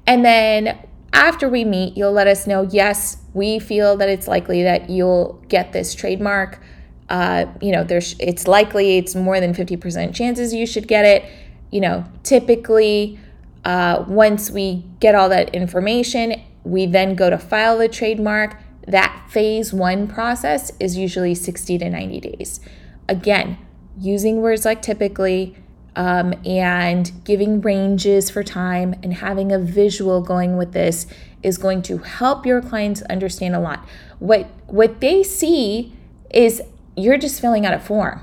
And 0.08 0.26
then 0.26 0.80
after 1.14 1.50
we 1.50 1.66
meet, 1.66 1.98
you'll 1.98 2.12
let 2.12 2.28
us 2.28 2.48
know 2.48 2.68
yes, 2.72 3.18
we 3.34 3.60
feel 3.60 3.98
that 3.98 4.10
it's 4.10 4.28
likely 4.28 4.64
that 4.64 4.90
you'll 4.90 5.44
get 5.48 5.74
this 5.74 5.94
trademark 5.94 6.60
uh, 7.10 7.48
you 7.60 7.72
know, 7.72 7.84
there's 7.84 8.16
it's 8.20 8.48
likely 8.48 8.98
it's 8.98 9.16
more 9.16 9.40
than 9.40 9.54
50% 9.54 10.14
chances 10.14 10.54
you 10.54 10.66
should 10.66 10.88
get 10.88 11.06
it. 11.06 11.26
You 11.72 11.82
know, 11.82 12.06
typically, 12.24 13.20
uh, 13.66 14.06
once 14.08 14.52
we 14.52 14.86
get 15.00 15.16
all 15.16 15.30
that 15.30 15.54
information, 15.56 16.42
we 16.64 16.86
then 16.86 17.16
go 17.16 17.30
to 17.30 17.38
file 17.38 17.78
the 17.78 17.88
trademark. 17.88 18.58
That 18.88 19.28
phase 19.30 19.74
one 19.74 20.08
process 20.08 20.72
is 20.80 20.98
usually 20.98 21.36
60 21.36 21.78
to 21.80 21.90
90 21.90 22.20
days. 22.20 22.60
Again, 23.08 23.58
using 24.00 24.42
words 24.42 24.66
like 24.66 24.82
typically 24.82 25.56
um, 26.00 26.34
and 26.46 27.12
giving 27.26 27.60
ranges 27.60 28.30
for 28.30 28.42
time 28.42 28.96
and 29.04 29.16
having 29.16 29.52
a 29.52 29.60
visual 29.60 30.22
going 30.22 30.56
with 30.56 30.72
this 30.72 31.06
is 31.44 31.58
going 31.58 31.82
to 31.82 31.98
help 31.98 32.46
your 32.46 32.62
clients 32.62 33.02
understand 33.04 33.54
a 33.54 33.60
lot. 33.60 33.86
What 34.20 34.48
what 34.68 35.02
they 35.02 35.24
see 35.24 35.94
is 36.34 36.62
you're 36.96 37.18
just 37.18 37.42
filling 37.42 37.66
out 37.66 37.74
a 37.74 37.80
form. 37.80 38.22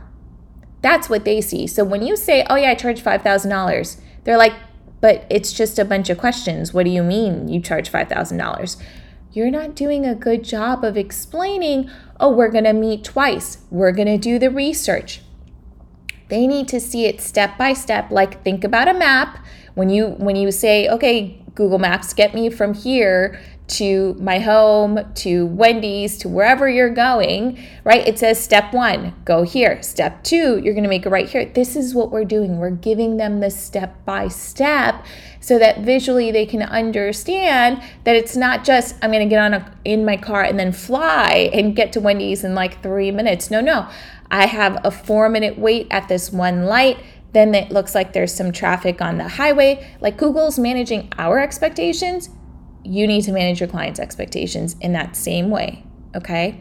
That's 0.81 1.11
what 1.11 1.27
they 1.27 1.43
see. 1.43 1.67
So 1.67 1.85
when 1.85 2.01
you 2.01 2.17
say, 2.17 2.47
oh, 2.49 2.55
yeah, 2.55 2.71
I 2.71 2.75
charge 2.77 3.03
$5,000, 3.03 4.01
they're 4.25 4.39
like, 4.39 4.55
but 5.01 5.27
it's 5.29 5.53
just 5.53 5.79
a 5.79 5.85
bunch 5.85 6.09
of 6.09 6.17
questions. 6.17 6.73
What 6.73 6.85
do 6.85 6.91
you 6.91 7.03
mean 7.03 7.49
you 7.49 7.61
charge 7.61 7.91
$5,000? 7.91 8.83
You're 9.33 9.51
not 9.51 9.75
doing 9.75 10.07
a 10.07 10.15
good 10.15 10.45
job 10.45 10.83
of 10.85 10.97
explaining, 10.97 11.91
oh, 12.21 12.31
we're 12.31 12.51
to 12.65 12.73
meet 12.73 13.05
twice. 13.05 13.59
We're 13.71 13.93
to 14.07 14.19
do 14.19 14.39
the 14.39 14.51
research. 14.51 15.21
They 16.29 16.47
need 16.47 16.69
to 16.69 16.81
see 16.81 17.07
it 17.07 17.21
step 17.21 17.57
by 17.57 17.73
step 17.73 18.11
like 18.11 18.43
think 18.43 18.65
about 18.65 18.89
a 18.89 18.95
map. 18.95 19.39
When 19.75 19.91
you 19.91 20.09
when 20.19 20.37
you 20.37 20.51
say, 20.51 20.89
"Okay, 20.89 21.39
Google 21.55 21.79
Maps, 21.79 22.13
get 22.15 22.35
me 22.35 22.51
from 22.51 22.75
here 22.75 23.41
to 23.69 24.15
my 24.15 24.39
home, 24.39 25.01
to 25.15 25.47
Wendy's, 25.47 26.17
to 26.19 26.29
wherever 26.29 26.69
you're 26.69 26.91
going, 26.91 27.59
right? 27.85 28.07
It 28.07 28.19
says 28.19 28.43
step 28.43 28.73
one, 28.73 29.15
go 29.25 29.43
here. 29.43 29.83
Step 29.83 30.23
two, 30.23 30.59
you're 30.59 30.75
going 30.75 30.85
to 30.85 30.89
make 30.89 31.05
it 31.05 31.11
right 31.11 31.29
here. 31.29 31.47
This 31.47 31.75
is 31.75 31.95
what 31.95 32.13
we're 32.13 32.25
doing. 32.25 32.59
We're 32.59 32.71
giving 32.71 33.17
them 33.17 33.41
the 33.41 33.51
step 33.51 34.05
by 34.05 34.29
step 34.29 35.05
so 35.41 35.59
that 35.59 35.81
visually 35.81 36.31
they 36.31 36.47
can 36.47 36.63
understand 36.63 37.83
that 38.05 38.15
it's 38.15 38.37
not 38.37 38.65
just 38.65 38.95
I'm 39.03 39.11
going 39.11 39.29
to 39.29 39.31
get 39.31 39.41
on 39.41 39.55
a, 39.55 39.75
in 39.85 40.05
my 40.05 40.17
car 40.17 40.43
and 40.43 40.59
then 40.59 40.73
fly 40.73 41.51
and 41.53 41.75
get 41.75 41.93
to 41.95 42.01
Wendy's 42.01 42.45
in 42.45 42.55
like 42.55 42.83
three 42.83 43.11
minutes. 43.11 43.51
No, 43.51 43.61
no. 43.61 43.89
I 44.31 44.47
have 44.47 44.79
a 44.85 44.91
four 44.91 45.29
minute 45.29 45.59
wait 45.59 45.89
at 45.91 46.09
this 46.09 46.33
one 46.33 46.65
light. 46.65 46.99
Then 47.33 47.55
it 47.55 47.71
looks 47.71 47.95
like 47.95 48.13
there's 48.13 48.33
some 48.33 48.53
traffic 48.53 49.01
on 49.01 49.19
the 49.19 49.29
highway. 49.29 49.87
Like 50.01 50.17
Google's 50.17 50.59
managing 50.59 51.13
our 51.19 51.39
expectations 51.39 52.31
you 52.87 53.07
need 53.07 53.23
to 53.23 53.33
manage 53.33 53.61
your 53.61 53.69
client's 53.69 54.01
expectations 54.01 54.77
in 54.81 54.93
that 54.93 55.17
same 55.17 55.51
way. 55.51 55.85
Okay. 56.15 56.61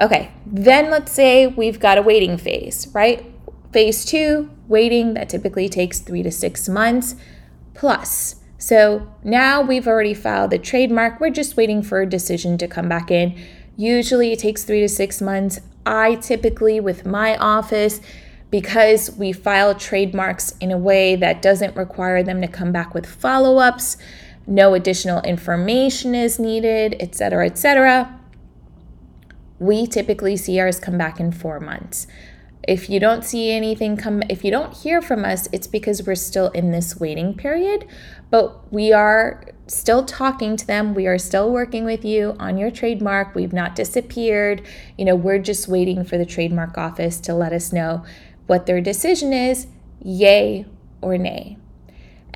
Okay. 0.00 0.30
Then 0.46 0.90
let's 0.90 1.12
say 1.12 1.46
we've 1.46 1.78
got 1.78 1.98
a 1.98 2.02
waiting 2.02 2.36
phase, 2.36 2.88
right? 2.92 3.24
Phase 3.72 4.04
two, 4.04 4.50
waiting, 4.68 5.14
that 5.14 5.28
typically 5.28 5.68
takes 5.68 6.00
three 6.00 6.22
to 6.22 6.30
six 6.30 6.68
months 6.68 7.16
plus. 7.74 8.36
So 8.58 9.12
now 9.22 9.60
we've 9.60 9.86
already 9.86 10.14
filed 10.14 10.50
the 10.50 10.58
trademark. 10.58 11.20
We're 11.20 11.30
just 11.30 11.56
waiting 11.56 11.82
for 11.82 12.00
a 12.00 12.08
decision 12.08 12.56
to 12.58 12.68
come 12.68 12.88
back 12.88 13.10
in. 13.10 13.38
Usually 13.76 14.32
it 14.32 14.38
takes 14.38 14.64
three 14.64 14.80
to 14.80 14.88
six 14.88 15.20
months. 15.20 15.60
I 15.84 16.14
typically, 16.14 16.80
with 16.80 17.04
my 17.04 17.36
office, 17.36 18.00
because 18.50 19.10
we 19.10 19.32
file 19.32 19.74
trademarks 19.74 20.56
in 20.58 20.70
a 20.70 20.78
way 20.78 21.16
that 21.16 21.42
doesn't 21.42 21.76
require 21.76 22.22
them 22.22 22.40
to 22.40 22.48
come 22.48 22.72
back 22.72 22.94
with 22.94 23.04
follow 23.04 23.58
ups, 23.58 23.96
no 24.46 24.74
additional 24.74 25.22
information 25.22 26.14
is 26.14 26.38
needed, 26.38 26.96
etc., 27.00 27.46
etc. 27.46 28.20
We 29.58 29.86
typically 29.86 30.36
see 30.36 30.60
ours 30.60 30.78
come 30.78 30.98
back 30.98 31.20
in 31.20 31.32
four 31.32 31.60
months. 31.60 32.06
If 32.66 32.88
you 32.88 32.98
don't 32.98 33.24
see 33.24 33.50
anything 33.50 33.96
come, 33.96 34.22
if 34.28 34.44
you 34.44 34.50
don't 34.50 34.74
hear 34.74 35.02
from 35.02 35.24
us, 35.24 35.48
it's 35.52 35.66
because 35.66 36.06
we're 36.06 36.14
still 36.14 36.48
in 36.50 36.70
this 36.70 36.98
waiting 36.98 37.34
period, 37.34 37.86
but 38.30 38.72
we 38.72 38.92
are 38.92 39.44
still 39.66 40.04
talking 40.04 40.56
to 40.56 40.66
them. 40.66 40.94
We 40.94 41.06
are 41.06 41.18
still 41.18 41.50
working 41.50 41.84
with 41.84 42.04
you 42.04 42.36
on 42.38 42.56
your 42.56 42.70
trademark. 42.70 43.34
We've 43.34 43.52
not 43.52 43.74
disappeared. 43.74 44.62
You 44.96 45.04
know, 45.04 45.14
we're 45.14 45.38
just 45.38 45.68
waiting 45.68 46.04
for 46.04 46.18
the 46.18 46.26
trademark 46.26 46.78
office 46.78 47.20
to 47.20 47.34
let 47.34 47.52
us 47.52 47.72
know 47.72 48.04
what 48.46 48.66
their 48.66 48.80
decision 48.80 49.32
is 49.32 49.66
yay 50.02 50.66
or 51.00 51.16
nay. 51.16 51.56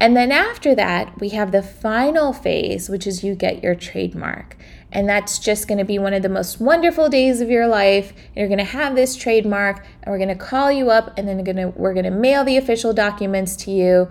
And 0.01 0.17
then 0.17 0.31
after 0.31 0.77
that, 0.77 1.21
we 1.21 1.31
have 1.31 1.51
the 1.51 1.63
final 1.63 2.33
phase, 2.33 2.89
which 2.89 3.05
is 3.05 3.25
you 3.25 3.35
get 3.35 3.65
your 3.65 3.75
trademark. 3.75 4.57
And 4.93 5.09
that's 5.09 5.41
just 5.41 5.67
going 5.67 5.79
to 5.79 5.85
be 5.85 5.99
one 5.99 6.15
of 6.15 6.23
the 6.23 6.29
most 6.29 6.61
wonderful 6.61 7.09
days 7.09 7.41
of 7.41 7.51
your 7.51 7.67
life. 7.67 8.13
You're 8.35 8.47
going 8.47 8.59
to 8.59 8.65
have 8.65 8.95
this 8.95 9.17
trademark, 9.17 9.85
and 10.03 10.13
we're 10.13 10.19
going 10.19 10.29
to 10.29 10.37
call 10.37 10.71
you 10.71 10.91
up, 10.91 11.19
and 11.19 11.29
then 11.29 11.37
we're 11.77 11.95
going 11.95 12.05
to, 12.05 12.11
mail 12.11 12.45
the 12.45 12.57
official 12.57 12.95
documents 12.95 13.57
to 13.57 13.73
you, 13.73 14.09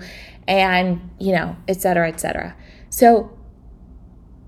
and 0.47 1.10
you 1.19 1.32
know, 1.32 1.56
et 1.69 1.82
cetera, 1.82 2.10
et 2.10 2.19
cetera. 2.19 2.54
So 2.89 3.36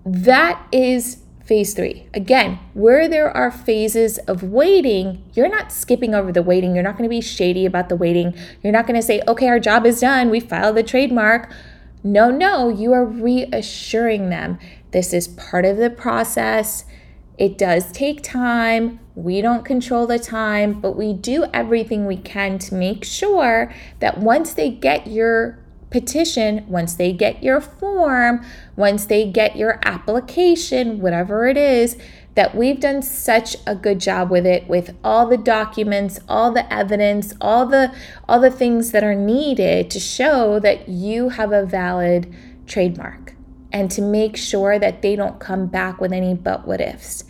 that 0.06 0.68
is 0.74 1.24
phase 1.50 1.74
three. 1.74 2.08
Again, 2.14 2.60
where 2.74 3.10
there 3.10 3.36
are 3.36 3.52
phases 3.52 4.20
of 4.20 4.44
waiting, 4.44 5.24
you're 5.34 5.50
not 5.50 5.74
skipping 5.74 6.16
over 6.16 6.32
the 6.32 6.44
waiting. 6.44 6.76
You're 6.76 6.84
not 6.84 6.98
going 6.98 7.10
to 7.10 7.14
be 7.14 7.20
shady 7.20 7.66
about 7.66 7.90
the 7.90 7.98
waiting. 7.98 8.34
You're 8.64 8.72
not 8.72 8.88
going 8.88 9.00
to 9.00 9.06
say, 9.06 9.22
okay, 9.28 9.48
our 9.48 9.60
job 9.60 9.86
is 9.86 10.00
done. 10.00 10.30
We 10.30 10.40
filed 10.40 10.78
the 10.78 10.84
trademark. 10.84 11.52
No, 12.02 12.32
no, 12.32 12.70
you 12.70 12.94
are 12.94 13.04
reassuring 13.04 14.30
them 14.30 14.58
this 14.92 15.14
is 15.14 15.28
part 15.28 15.66
of 15.66 15.78
the 15.78 15.90
process. 15.90 16.86
It 17.38 17.58
does 17.58 17.92
take 17.92 18.22
time. 18.22 19.00
We 19.16 19.42
don't 19.42 19.64
control 19.64 20.08
the 20.08 20.20
time, 20.20 20.82
but 20.82 20.98
we 20.98 21.14
do 21.14 21.46
everything 21.54 22.06
we 22.06 22.18
can 22.18 22.60
to 22.60 22.76
make 22.76 23.06
sure 23.06 23.74
that 24.00 24.18
once 24.20 24.54
they 24.54 24.70
get 24.70 25.08
your 25.08 25.60
petition, 25.90 26.66
once 26.68 26.94
they 26.96 27.12
get 27.12 27.44
your 27.44 27.62
form, 27.62 28.46
once 28.76 29.06
they 29.06 29.30
get 29.30 29.56
your 29.56 29.80
application, 29.84 31.00
whatever 31.00 31.48
it 31.48 31.58
is, 31.58 31.98
that 32.36 32.56
we've 32.56 32.80
done 32.80 33.02
such 33.02 33.58
a 33.68 33.76
good 33.76 34.00
job 34.00 34.30
with 34.30 34.46
it 34.46 34.68
with 34.68 34.96
all 35.04 35.28
the 35.28 35.38
documents, 35.38 36.20
all 36.30 36.52
the 36.52 36.72
evidence, 36.74 37.34
all 37.42 37.66
the 37.66 37.94
all 38.30 38.40
the 38.40 38.52
things 38.52 38.92
that 38.92 39.04
are 39.04 39.16
needed 39.16 39.90
to 39.92 40.00
show 40.00 40.60
that 40.60 40.88
you 40.88 41.30
have 41.30 41.52
a 41.52 41.66
valid 41.66 42.34
trademark 42.66 43.34
and 43.72 43.92
to 43.92 44.02
make 44.02 44.38
sure 44.38 44.80
that 44.80 45.02
they 45.02 45.16
don't 45.16 45.40
come 45.40 45.68
back 45.68 46.00
with 46.00 46.14
any 46.14 46.34
but 46.34 46.68
what 46.68 46.80
ifs. 46.80 47.24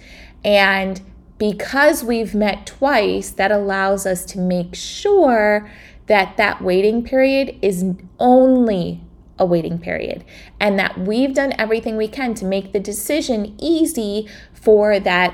And 0.44 1.02
because 1.38 2.04
we've 2.04 2.36
met 2.36 2.66
twice, 2.66 3.32
that 3.32 3.52
allows 3.52 4.06
us 4.06 4.26
to 4.26 4.40
make 4.40 4.76
sure 4.76 5.70
that 6.10 6.38
that 6.38 6.60
waiting 6.60 7.04
period 7.04 7.56
is 7.62 7.86
only 8.18 9.00
a 9.38 9.46
waiting 9.46 9.78
period 9.78 10.26
and 10.60 10.78
that 10.78 10.98
we've 10.98 11.36
done 11.36 11.54
everything 11.58 11.96
we 11.96 12.08
can 12.08 12.34
to 12.34 12.44
make 12.44 12.74
the 12.74 12.80
decision 12.80 13.56
easy 13.60 14.28
for 14.52 15.00
that 15.00 15.34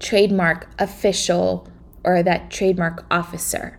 trademark 0.00 0.68
official 0.78 1.68
or 2.02 2.22
that 2.22 2.50
trademark 2.50 3.04
officer. 3.10 3.78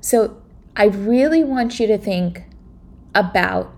So 0.00 0.42
I 0.74 0.86
really 0.86 1.44
want 1.44 1.78
you 1.78 1.86
to 1.86 1.98
think 1.98 2.44
about 3.14 3.70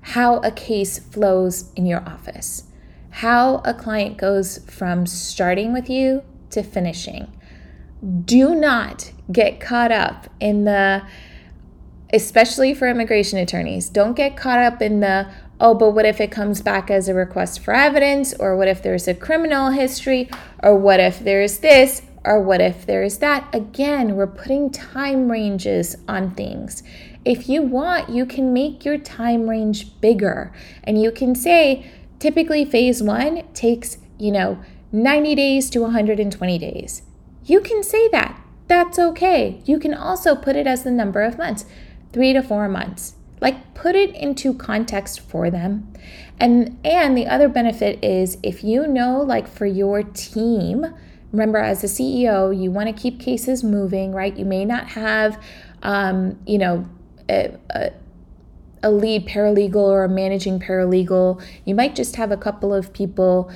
how 0.00 0.38
a 0.38 0.50
case 0.50 0.98
flows 0.98 1.70
in 1.76 1.84
your 1.84 2.00
office, 2.08 2.64
how 3.10 3.56
a 3.66 3.74
client 3.74 4.16
goes 4.16 4.58
from 4.70 5.04
starting 5.04 5.74
with 5.74 5.90
you 5.90 6.22
to 6.48 6.62
finishing. 6.62 7.30
Do 8.24 8.54
not 8.54 9.12
get 9.30 9.60
caught 9.60 9.92
up 9.92 10.28
in 10.40 10.64
the, 10.64 11.02
especially 12.12 12.72
for 12.74 12.88
immigration 12.88 13.38
attorneys, 13.38 13.88
don't 13.88 14.14
get 14.14 14.36
caught 14.36 14.58
up 14.58 14.80
in 14.80 15.00
the, 15.00 15.30
oh, 15.60 15.74
but 15.74 15.90
what 15.90 16.06
if 16.06 16.20
it 16.20 16.30
comes 16.30 16.62
back 16.62 16.90
as 16.90 17.08
a 17.08 17.14
request 17.14 17.60
for 17.60 17.74
evidence? 17.74 18.32
Or 18.34 18.56
what 18.56 18.68
if 18.68 18.82
there's 18.82 19.06
a 19.06 19.14
criminal 19.14 19.70
history? 19.70 20.30
Or 20.62 20.76
what 20.76 20.98
if 20.98 21.20
there's 21.20 21.58
this? 21.58 22.02
Or 22.24 22.40
what 22.40 22.60
if 22.60 22.86
there's 22.86 23.18
that? 23.18 23.54
Again, 23.54 24.16
we're 24.16 24.26
putting 24.26 24.70
time 24.70 25.30
ranges 25.30 25.96
on 26.08 26.34
things. 26.34 26.82
If 27.24 27.48
you 27.50 27.62
want, 27.62 28.08
you 28.08 28.24
can 28.24 28.52
make 28.52 28.84
your 28.84 28.96
time 28.96 29.48
range 29.48 30.00
bigger 30.00 30.52
and 30.84 31.00
you 31.00 31.10
can 31.12 31.34
say 31.34 31.90
typically 32.18 32.64
phase 32.64 33.02
one 33.02 33.42
takes, 33.52 33.98
you 34.18 34.32
know, 34.32 34.58
90 34.92 35.34
days 35.34 35.70
to 35.70 35.80
120 35.80 36.58
days. 36.58 37.02
You 37.50 37.60
can 37.60 37.82
say 37.82 38.06
that. 38.10 38.40
That's 38.68 38.96
okay. 38.96 39.60
You 39.64 39.80
can 39.80 39.92
also 39.92 40.36
put 40.36 40.54
it 40.54 40.68
as 40.68 40.84
the 40.84 40.90
number 40.92 41.22
of 41.22 41.36
months, 41.36 41.64
three 42.12 42.32
to 42.32 42.42
four 42.42 42.68
months. 42.68 43.14
Like 43.40 43.74
put 43.74 43.96
it 43.96 44.14
into 44.14 44.54
context 44.54 45.18
for 45.18 45.50
them. 45.50 45.92
And 46.38 46.78
and 46.84 47.16
the 47.16 47.26
other 47.26 47.48
benefit 47.48 48.04
is 48.04 48.38
if 48.44 48.62
you 48.62 48.86
know 48.86 49.20
like 49.20 49.48
for 49.48 49.66
your 49.66 50.04
team, 50.04 50.94
remember 51.32 51.58
as 51.58 51.82
a 51.82 51.88
CEO, 51.88 52.56
you 52.56 52.70
want 52.70 52.94
to 52.94 53.02
keep 53.02 53.18
cases 53.18 53.64
moving, 53.64 54.12
right? 54.12 54.36
You 54.36 54.44
may 54.44 54.64
not 54.64 54.90
have 54.90 55.42
um, 55.82 56.38
you 56.46 56.58
know, 56.58 56.88
a, 57.28 57.56
a, 58.82 58.90
lead 58.90 59.26
paralegal 59.26 59.74
or 59.74 60.04
a 60.04 60.08
managing 60.08 60.60
paralegal. 60.60 61.42
You 61.64 61.74
might 61.74 61.96
just 61.96 62.14
have 62.14 62.30
a 62.30 62.36
couple 62.36 62.72
of 62.72 62.92
people 62.92 63.50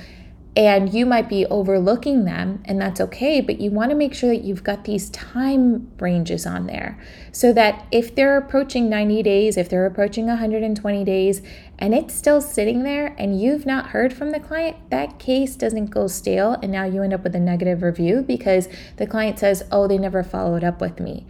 and 0.55 0.93
you 0.93 1.05
might 1.05 1.27
be 1.27 1.45
overlooking 1.47 2.23
them, 2.23 2.63
and 2.63 2.79
that's 2.79 3.01
okay, 3.01 3.41
but 3.41 3.59
you 3.59 3.71
want 3.71 3.89
to 3.89 3.95
make 3.95 4.13
sure 4.13 4.29
that 4.29 4.45
you've 4.45 4.63
got 4.63 4.85
these 4.85 5.09
time 5.09 5.91
ranges 5.99 6.45
on 6.45 6.65
there 6.65 6.97
so 7.33 7.51
that 7.51 7.85
if 7.91 8.15
they're 8.15 8.37
approaching 8.37 8.89
90 8.89 9.21
days, 9.21 9.57
if 9.57 9.67
they're 9.67 9.85
approaching 9.85 10.27
120 10.27 11.03
days, 11.03 11.41
and 11.77 11.93
it's 11.93 12.13
still 12.13 12.39
sitting 12.39 12.83
there 12.83 13.13
and 13.17 13.41
you've 13.41 13.65
not 13.65 13.87
heard 13.87 14.13
from 14.13 14.31
the 14.31 14.39
client, 14.39 14.77
that 14.91 15.19
case 15.19 15.57
doesn't 15.57 15.87
go 15.87 16.07
stale, 16.07 16.53
and 16.63 16.71
now 16.71 16.85
you 16.85 17.03
end 17.03 17.13
up 17.13 17.23
with 17.23 17.35
a 17.35 17.39
negative 17.39 17.83
review 17.83 18.21
because 18.21 18.69
the 18.95 19.05
client 19.05 19.39
says, 19.39 19.63
Oh, 19.73 19.89
they 19.89 19.97
never 19.97 20.23
followed 20.23 20.63
up 20.63 20.79
with 20.79 21.01
me. 21.01 21.25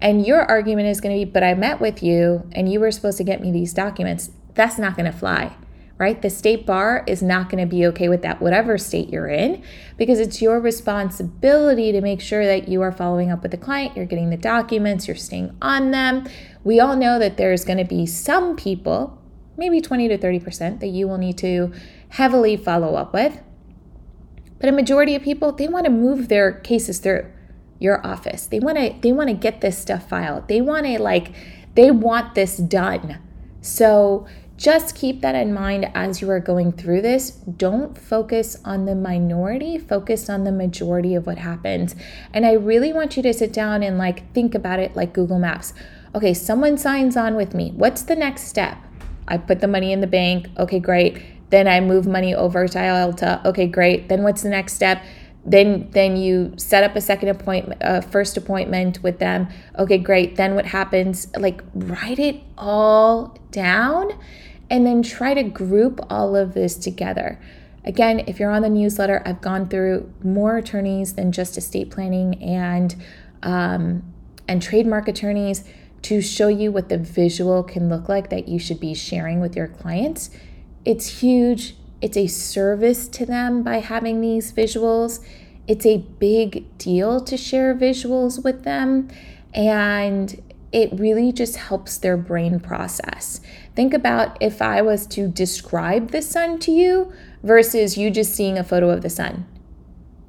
And 0.00 0.24
your 0.24 0.42
argument 0.42 0.86
is 0.86 1.00
going 1.00 1.18
to 1.18 1.26
be, 1.26 1.30
but 1.30 1.42
I 1.42 1.54
met 1.54 1.80
with 1.80 2.02
you 2.02 2.48
and 2.52 2.72
you 2.72 2.78
were 2.80 2.90
supposed 2.92 3.18
to 3.18 3.24
get 3.24 3.40
me 3.40 3.50
these 3.50 3.74
documents. 3.74 4.30
That's 4.54 4.78
not 4.78 4.96
going 4.96 5.10
to 5.10 5.16
fly, 5.16 5.56
right? 6.00 6.22
The 6.22 6.30
state 6.30 6.64
bar 6.64 7.04
is 7.06 7.22
not 7.22 7.50
going 7.50 7.62
to 7.62 7.68
be 7.70 7.86
okay 7.88 8.08
with 8.08 8.22
that, 8.22 8.40
whatever 8.40 8.78
state 8.78 9.10
you're 9.10 9.28
in, 9.28 9.62
because 9.98 10.18
it's 10.18 10.40
your 10.40 10.58
responsibility 10.58 11.92
to 11.92 12.00
make 12.00 12.22
sure 12.22 12.46
that 12.46 12.68
you 12.68 12.80
are 12.80 12.90
following 12.90 13.30
up 13.30 13.42
with 13.42 13.50
the 13.50 13.58
client, 13.58 13.94
you're 13.94 14.06
getting 14.06 14.30
the 14.30 14.38
documents, 14.38 15.06
you're 15.06 15.14
staying 15.14 15.54
on 15.60 15.90
them. 15.90 16.26
We 16.64 16.80
all 16.80 16.96
know 16.96 17.18
that 17.18 17.36
there's 17.36 17.66
going 17.66 17.76
to 17.76 17.84
be 17.84 18.06
some 18.06 18.56
people, 18.56 19.22
maybe 19.58 19.82
20 19.82 20.08
to 20.08 20.16
30%, 20.16 20.80
that 20.80 20.86
you 20.86 21.06
will 21.06 21.18
need 21.18 21.36
to 21.38 21.70
heavily 22.08 22.56
follow 22.56 22.94
up 22.94 23.12
with. 23.12 23.38
But 24.58 24.70
a 24.70 24.72
majority 24.72 25.14
of 25.14 25.22
people, 25.22 25.52
they 25.52 25.68
want 25.68 25.84
to 25.84 25.90
move 25.90 26.28
their 26.28 26.50
cases 26.50 26.98
through 26.98 27.30
your 27.78 28.06
office. 28.06 28.46
They 28.46 28.58
want 28.58 28.78
to 28.78 28.94
they 29.00 29.12
want 29.12 29.28
to 29.28 29.34
get 29.34 29.60
this 29.60 29.78
stuff 29.78 30.08
filed. 30.08 30.48
They 30.48 30.60
want 30.60 30.86
to 30.86 31.00
like 31.00 31.32
they 31.74 31.90
want 31.90 32.34
this 32.34 32.58
done. 32.58 33.18
So 33.62 34.26
just 34.60 34.94
keep 34.94 35.22
that 35.22 35.34
in 35.34 35.54
mind 35.54 35.90
as 35.94 36.20
you 36.20 36.28
are 36.28 36.38
going 36.38 36.70
through 36.70 37.00
this. 37.00 37.30
Don't 37.30 37.96
focus 37.96 38.58
on 38.62 38.84
the 38.84 38.94
minority, 38.94 39.78
focus 39.78 40.28
on 40.28 40.44
the 40.44 40.52
majority 40.52 41.14
of 41.14 41.26
what 41.26 41.38
happens. 41.38 41.96
And 42.34 42.44
I 42.44 42.52
really 42.52 42.92
want 42.92 43.16
you 43.16 43.22
to 43.22 43.32
sit 43.32 43.54
down 43.54 43.82
and 43.82 43.96
like 43.96 44.30
think 44.34 44.54
about 44.54 44.78
it 44.78 44.94
like 44.94 45.14
Google 45.14 45.38
Maps. 45.38 45.72
Okay, 46.14 46.34
someone 46.34 46.76
signs 46.76 47.16
on 47.16 47.36
with 47.36 47.54
me. 47.54 47.72
What's 47.74 48.02
the 48.02 48.14
next 48.14 48.48
step? 48.48 48.76
I 49.26 49.38
put 49.38 49.60
the 49.60 49.66
money 49.66 49.94
in 49.94 50.02
the 50.02 50.06
bank. 50.06 50.48
Okay, 50.58 50.78
great. 50.78 51.22
Then 51.48 51.66
I 51.66 51.80
move 51.80 52.06
money 52.06 52.34
over 52.34 52.68
to 52.68 52.78
IOLTA. 52.78 53.46
Okay, 53.46 53.66
great. 53.66 54.10
Then 54.10 54.22
what's 54.22 54.42
the 54.42 54.50
next 54.50 54.74
step? 54.74 55.02
then 55.42 55.88
then 55.92 56.18
you 56.18 56.52
set 56.58 56.84
up 56.84 56.94
a 56.94 57.00
second 57.00 57.30
appointment 57.30 57.82
uh, 57.82 58.02
first 58.02 58.36
appointment 58.36 59.02
with 59.02 59.18
them 59.20 59.48
okay 59.78 59.96
great 59.96 60.36
then 60.36 60.54
what 60.54 60.66
happens 60.66 61.28
like 61.38 61.62
write 61.72 62.18
it 62.18 62.42
all 62.58 63.38
down 63.50 64.10
and 64.70 64.86
then 64.86 65.02
try 65.02 65.34
to 65.34 65.42
group 65.42 66.00
all 66.08 66.34
of 66.34 66.54
this 66.54 66.76
together 66.76 67.38
again 67.84 68.20
if 68.26 68.38
you're 68.40 68.50
on 68.50 68.62
the 68.62 68.70
newsletter 68.70 69.22
i've 69.26 69.40
gone 69.40 69.68
through 69.68 70.10
more 70.22 70.56
attorneys 70.56 71.14
than 71.14 71.32
just 71.32 71.58
estate 71.58 71.90
planning 71.90 72.42
and 72.42 72.96
um, 73.42 74.02
and 74.48 74.62
trademark 74.62 75.08
attorneys 75.08 75.64
to 76.02 76.22
show 76.22 76.48
you 76.48 76.72
what 76.72 76.88
the 76.88 76.96
visual 76.96 77.62
can 77.62 77.88
look 77.88 78.08
like 78.08 78.30
that 78.30 78.48
you 78.48 78.58
should 78.58 78.80
be 78.80 78.94
sharing 78.94 79.40
with 79.40 79.56
your 79.56 79.68
clients 79.68 80.30
it's 80.84 81.20
huge 81.20 81.74
it's 82.00 82.16
a 82.16 82.26
service 82.26 83.08
to 83.08 83.26
them 83.26 83.62
by 83.62 83.78
having 83.78 84.20
these 84.20 84.52
visuals. 84.52 85.22
It's 85.66 85.84
a 85.84 85.98
big 85.98 86.76
deal 86.78 87.20
to 87.20 87.36
share 87.36 87.74
visuals 87.74 88.42
with 88.42 88.64
them. 88.64 89.08
And 89.52 90.42
it 90.72 90.90
really 90.92 91.32
just 91.32 91.56
helps 91.56 91.98
their 91.98 92.16
brain 92.16 92.60
process. 92.60 93.40
Think 93.74 93.94
about 93.94 94.36
if 94.40 94.60
I 94.60 94.82
was 94.82 95.06
to 95.08 95.28
describe 95.28 96.10
the 96.10 96.22
sun 96.22 96.58
to 96.60 96.72
you 96.72 97.12
versus 97.42 97.96
you 97.96 98.10
just 98.10 98.34
seeing 98.34 98.58
a 98.58 98.64
photo 98.64 98.90
of 98.90 99.02
the 99.02 99.10
sun. 99.10 99.46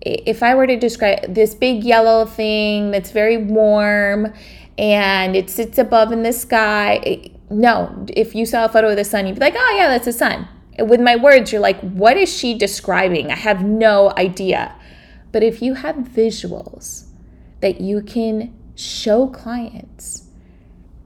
If 0.02 0.42
I 0.42 0.56
were 0.56 0.68
to 0.68 0.78
describe 0.78 1.34
this 1.34 1.54
big 1.54 1.84
yellow 1.84 2.26
thing 2.26 2.92
that's 2.92 3.12
very 3.12 3.38
warm 3.38 4.34
and 4.78 5.36
it 5.36 5.50
sits 5.50 5.78
above 5.78 6.12
in 6.12 6.24
the 6.24 6.34
sky, 6.34 7.30
no, 7.50 8.06
if 8.08 8.34
you 8.34 8.46
saw 8.46 8.66
a 8.66 8.70
photo 8.70 8.90
of 8.90 8.98
the 8.98 9.04
sun, 9.04 9.28
you'd 9.28 9.36
be 9.36 9.42
like, 9.42 9.56
oh, 9.56 9.76
yeah, 9.78 9.88
that's 9.88 10.06
the 10.06 10.14
sun 10.14 10.48
with 10.80 11.02
my 11.02 11.16
words, 11.16 11.52
you're 11.52 11.62
like, 11.62 11.80
what 11.82 12.18
is 12.18 12.36
she 12.36 12.58
describing? 12.58 13.32
I 13.32 13.36
have 13.36 13.64
no 13.64 14.12
idea. 14.18 14.76
But 15.32 15.44
if 15.44 15.62
you 15.62 15.76
have 15.76 15.96
visuals 15.96 17.08
that 17.62 17.82
you 17.82 18.02
can 18.02 18.54
show 18.76 19.28
clients, 19.28 20.28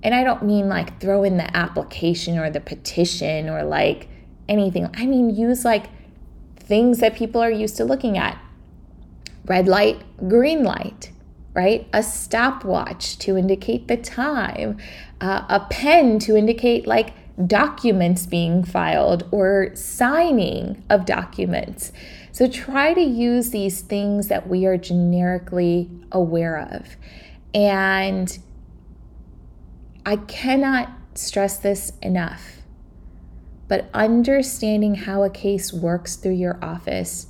and 0.05 0.13
I 0.13 0.23
don't 0.23 0.43
mean 0.43 0.69
like 0.69 1.01
throw 1.01 1.23
in 1.23 1.37
the 1.37 1.57
application 1.57 2.37
or 2.37 2.51
the 2.51 2.59
petition 2.59 3.49
or 3.49 3.63
like 3.63 4.07
anything, 4.47 4.87
I 4.93 5.07
mean 5.07 5.31
use 5.31 5.65
like 5.65 5.87
things 6.57 6.99
that 6.99 7.15
people 7.15 7.41
are 7.41 7.49
used 7.49 7.75
to 7.77 7.85
looking 7.85 8.15
at 8.15 8.39
red 9.45 9.67
light, 9.67 10.03
green 10.29 10.63
light, 10.63 11.11
right? 11.55 11.87
A 11.91 12.03
stopwatch 12.03 13.17
to 13.19 13.35
indicate 13.35 13.87
the 13.87 13.97
time, 13.97 14.77
uh, 15.19 15.45
a 15.49 15.61
pen 15.71 16.19
to 16.19 16.37
indicate 16.37 16.85
like 16.85 17.15
documents 17.47 18.27
being 18.27 18.63
filed 18.63 19.27
or 19.31 19.71
signing 19.73 20.83
of 20.87 21.05
documents. 21.05 21.91
So 22.31 22.47
try 22.47 22.93
to 22.93 23.01
use 23.01 23.49
these 23.49 23.81
things 23.81 24.27
that 24.27 24.47
we 24.47 24.67
are 24.67 24.77
generically 24.77 25.89
aware 26.11 26.59
of. 26.59 26.95
And 27.55 28.37
I 30.05 30.17
cannot 30.17 30.91
stress 31.15 31.57
this 31.57 31.93
enough, 32.01 32.61
but 33.67 33.89
understanding 33.91 34.95
how 34.95 35.23
a 35.23 35.29
case 35.31 35.73
works 35.73 36.15
through 36.15 36.33
your 36.33 36.59
office 36.63 37.27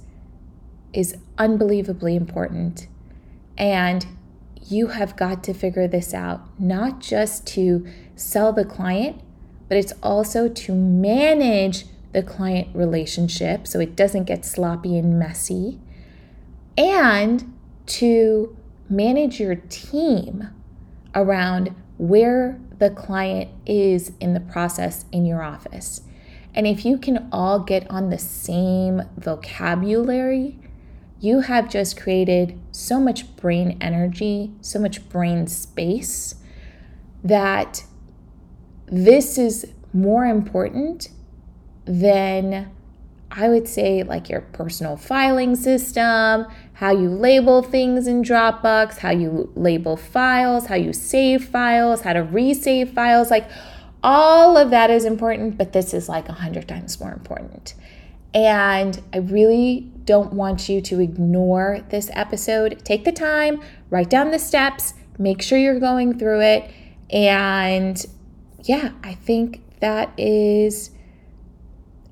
is 0.92 1.16
unbelievably 1.38 2.16
important. 2.16 2.88
And 3.58 4.06
you 4.68 4.88
have 4.88 5.16
got 5.16 5.44
to 5.46 5.54
figure 5.54 5.88
this 5.88 6.14
out, 6.14 6.42
not 6.60 7.00
just 7.00 7.48
to 7.48 7.88
sell 8.16 8.52
the 8.52 8.66
client, 8.66 9.22
but 9.70 9.78
it's 9.78 9.94
also 10.04 10.50
to 10.50 10.74
manage 10.76 11.86
the 12.12 12.24
client 12.24 12.76
relationship 12.76 13.68
so 13.68 13.80
it 13.80 13.96
doesn't 13.96 14.24
get 14.26 14.44
sloppy 14.44 14.98
and 14.98 15.18
messy, 15.18 15.80
and 16.78 17.54
to 17.86 18.56
manage 18.90 19.40
your 19.40 19.56
team 19.56 20.50
around 21.14 21.74
where 21.98 22.60
the 22.78 22.90
client 22.90 23.50
is 23.66 24.12
in 24.20 24.34
the 24.34 24.40
process 24.40 25.06
in 25.12 25.26
your 25.26 25.42
office. 25.42 26.02
And 26.54 26.66
if 26.66 26.86
you 26.86 26.98
can 26.98 27.28
all 27.32 27.60
get 27.60 27.90
on 27.90 28.10
the 28.10 28.18
same 28.18 29.04
vocabulary, 29.18 30.58
you 31.20 31.42
have 31.42 31.70
just 31.70 32.00
created 32.00 32.60
so 32.72 33.00
much 33.00 33.36
brain 33.36 33.78
energy, 33.82 34.54
so 34.62 34.80
much 34.80 35.08
brain 35.10 35.48
space 35.48 36.36
that 37.24 37.84
this 38.86 39.38
is 39.38 39.66
more 39.94 40.26
important 40.26 41.10
than 41.86 42.72
I 43.38 43.50
would 43.50 43.68
say 43.68 44.04
like 44.04 44.30
your 44.30 44.42
personal 44.42 44.96
filing 44.96 45.56
system, 45.56 46.46
how 46.74 46.92
you 46.92 47.10
label 47.10 47.62
things 47.62 48.08
in 48.08 48.24
Dropbox, 48.24 49.00
how 49.00 49.12
you 49.12 49.52
label 49.56 49.98
files, 49.98 50.68
how 50.68 50.76
you 50.76 50.94
save 50.94 51.46
files, 51.46 52.02
how 52.02 52.14
to 52.14 52.24
resave 52.24 52.94
files. 52.94 53.30
Like 53.30 53.50
all 54.02 54.56
of 54.56 54.70
that 54.70 54.90
is 54.90 55.04
important, 55.04 55.58
but 55.58 55.74
this 55.74 55.94
is 55.94 56.08
like 56.08 56.30
a 56.30 56.34
hundred 56.34 56.68
times 56.68 57.00
more 57.00 57.12
important. 57.12 57.76
And 58.34 59.02
I 59.14 59.18
really 59.18 59.92
don't 60.06 60.34
want 60.34 60.70
you 60.70 60.80
to 60.82 61.00
ignore 61.02 61.82
this 61.90 62.10
episode. 62.14 62.82
Take 62.86 63.04
the 63.04 63.12
time, 63.12 63.62
write 63.90 64.10
down 64.10 64.32
the 64.32 64.40
steps, 64.40 64.94
make 65.18 65.42
sure 65.42 65.58
you're 65.58 65.80
going 65.80 66.18
through 66.18 66.42
it. 66.42 66.72
And 67.10 68.06
yeah, 68.64 68.92
I 69.04 69.14
think 69.14 69.62
that 69.80 70.14
is 70.18 70.92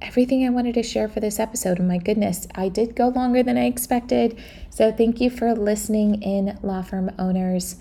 everything 0.04 0.46
I 0.46 0.50
wanted 0.50 0.76
to 0.76 0.84
share 0.84 1.08
for 1.08 1.20
this 1.20 1.40
episode. 1.40 1.80
And 1.80 1.88
my 1.88 1.98
goodness, 1.98 2.48
I 2.54 2.70
did 2.70 2.96
go 2.96 3.08
longer 3.08 3.42
than 3.42 3.58
I 3.58 3.66
expected. 3.66 4.38
So 4.70 4.92
thank 4.92 5.22
you 5.22 5.30
for 5.30 5.54
listening 5.54 6.22
in, 6.22 6.60
law 6.62 6.82
firm 6.82 7.12
owners. 7.18 7.78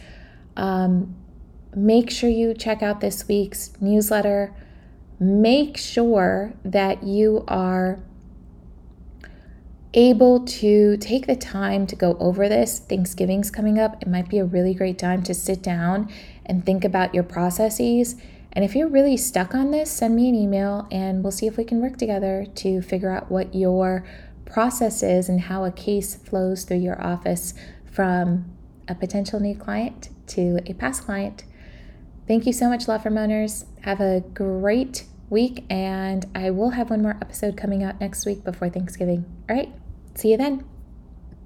Um, 0.57 1.17
make 1.75 2.11
sure 2.11 2.31
you 2.31 2.55
check 2.55 2.83
out 2.83 3.01
this 3.01 3.27
week's 3.29 3.73
newsletter. 3.81 4.55
Make 5.19 5.77
sure 5.77 6.55
that 6.65 7.03
you 7.03 7.45
are 7.49 8.01
able 9.95 10.45
to 10.45 10.97
take 10.97 11.27
the 11.27 11.37
time 11.37 11.87
to 11.87 11.97
go 11.97 12.17
over 12.19 12.49
this. 12.49 12.79
Thanksgiving's 12.79 13.51
coming 13.51 13.79
up. 13.79 14.01
It 14.01 14.09
might 14.09 14.29
be 14.29 14.39
a 14.39 14.45
really 14.45 14.73
great 14.75 14.99
time 14.99 15.23
to 15.25 15.35
sit 15.35 15.63
down 15.63 16.11
and 16.47 16.65
think 16.65 16.85
about 16.85 17.15
your 17.15 17.25
processes 17.25 18.17
and 18.53 18.65
if 18.65 18.75
you're 18.75 18.89
really 18.89 19.17
stuck 19.17 19.55
on 19.55 19.71
this, 19.71 19.91
send 19.91 20.15
me 20.15 20.29
an 20.29 20.35
email 20.35 20.87
and 20.91 21.23
we'll 21.23 21.33
see 21.33 21.47
if 21.47 21.57
we 21.57 21.65
can 21.65 21.81
work 21.81 21.97
together 21.97 22.47
to 22.57 22.83
figure 22.83 23.11
out 23.11 23.31
what 23.31 23.55
your 23.55 24.07
process 24.45 25.03
is 25.03 25.29
and 25.29 25.43
how 25.43 25.65
a 25.65 25.73
case 25.73 26.15
flows 26.15 26.65
through 26.65 26.79
your 26.79 27.03
office 27.03 27.55
from 27.91 28.45
a 28.89 28.95
potential 28.95 29.41
new 29.41 29.57
client 29.57 30.11
to 30.27 30.59
a 30.67 30.75
past 30.75 31.05
client. 31.05 31.45
Thank 32.29 32.47
you 32.47 32.53
so 32.53 32.69
much, 32.69 32.89
law 32.89 32.99
firm 32.99 33.19
owners. 33.19 33.65
Have 33.83 34.01
a 34.01 34.21
great 34.35 35.07
week, 35.29 35.65
and 35.71 36.27
I 36.35 36.51
will 36.51 36.71
have 36.71 36.91
one 36.91 37.03
more 37.03 37.19
episode 37.21 37.57
coming 37.57 37.83
out 37.83 38.01
next 38.01 38.27
week 38.27 38.45
before 38.45 38.69
Thanksgiving. 38.69 39.25
All 39.49 39.57
right, 39.57 39.73
see 40.15 40.31
you 40.31 40.37
then. 40.37 40.72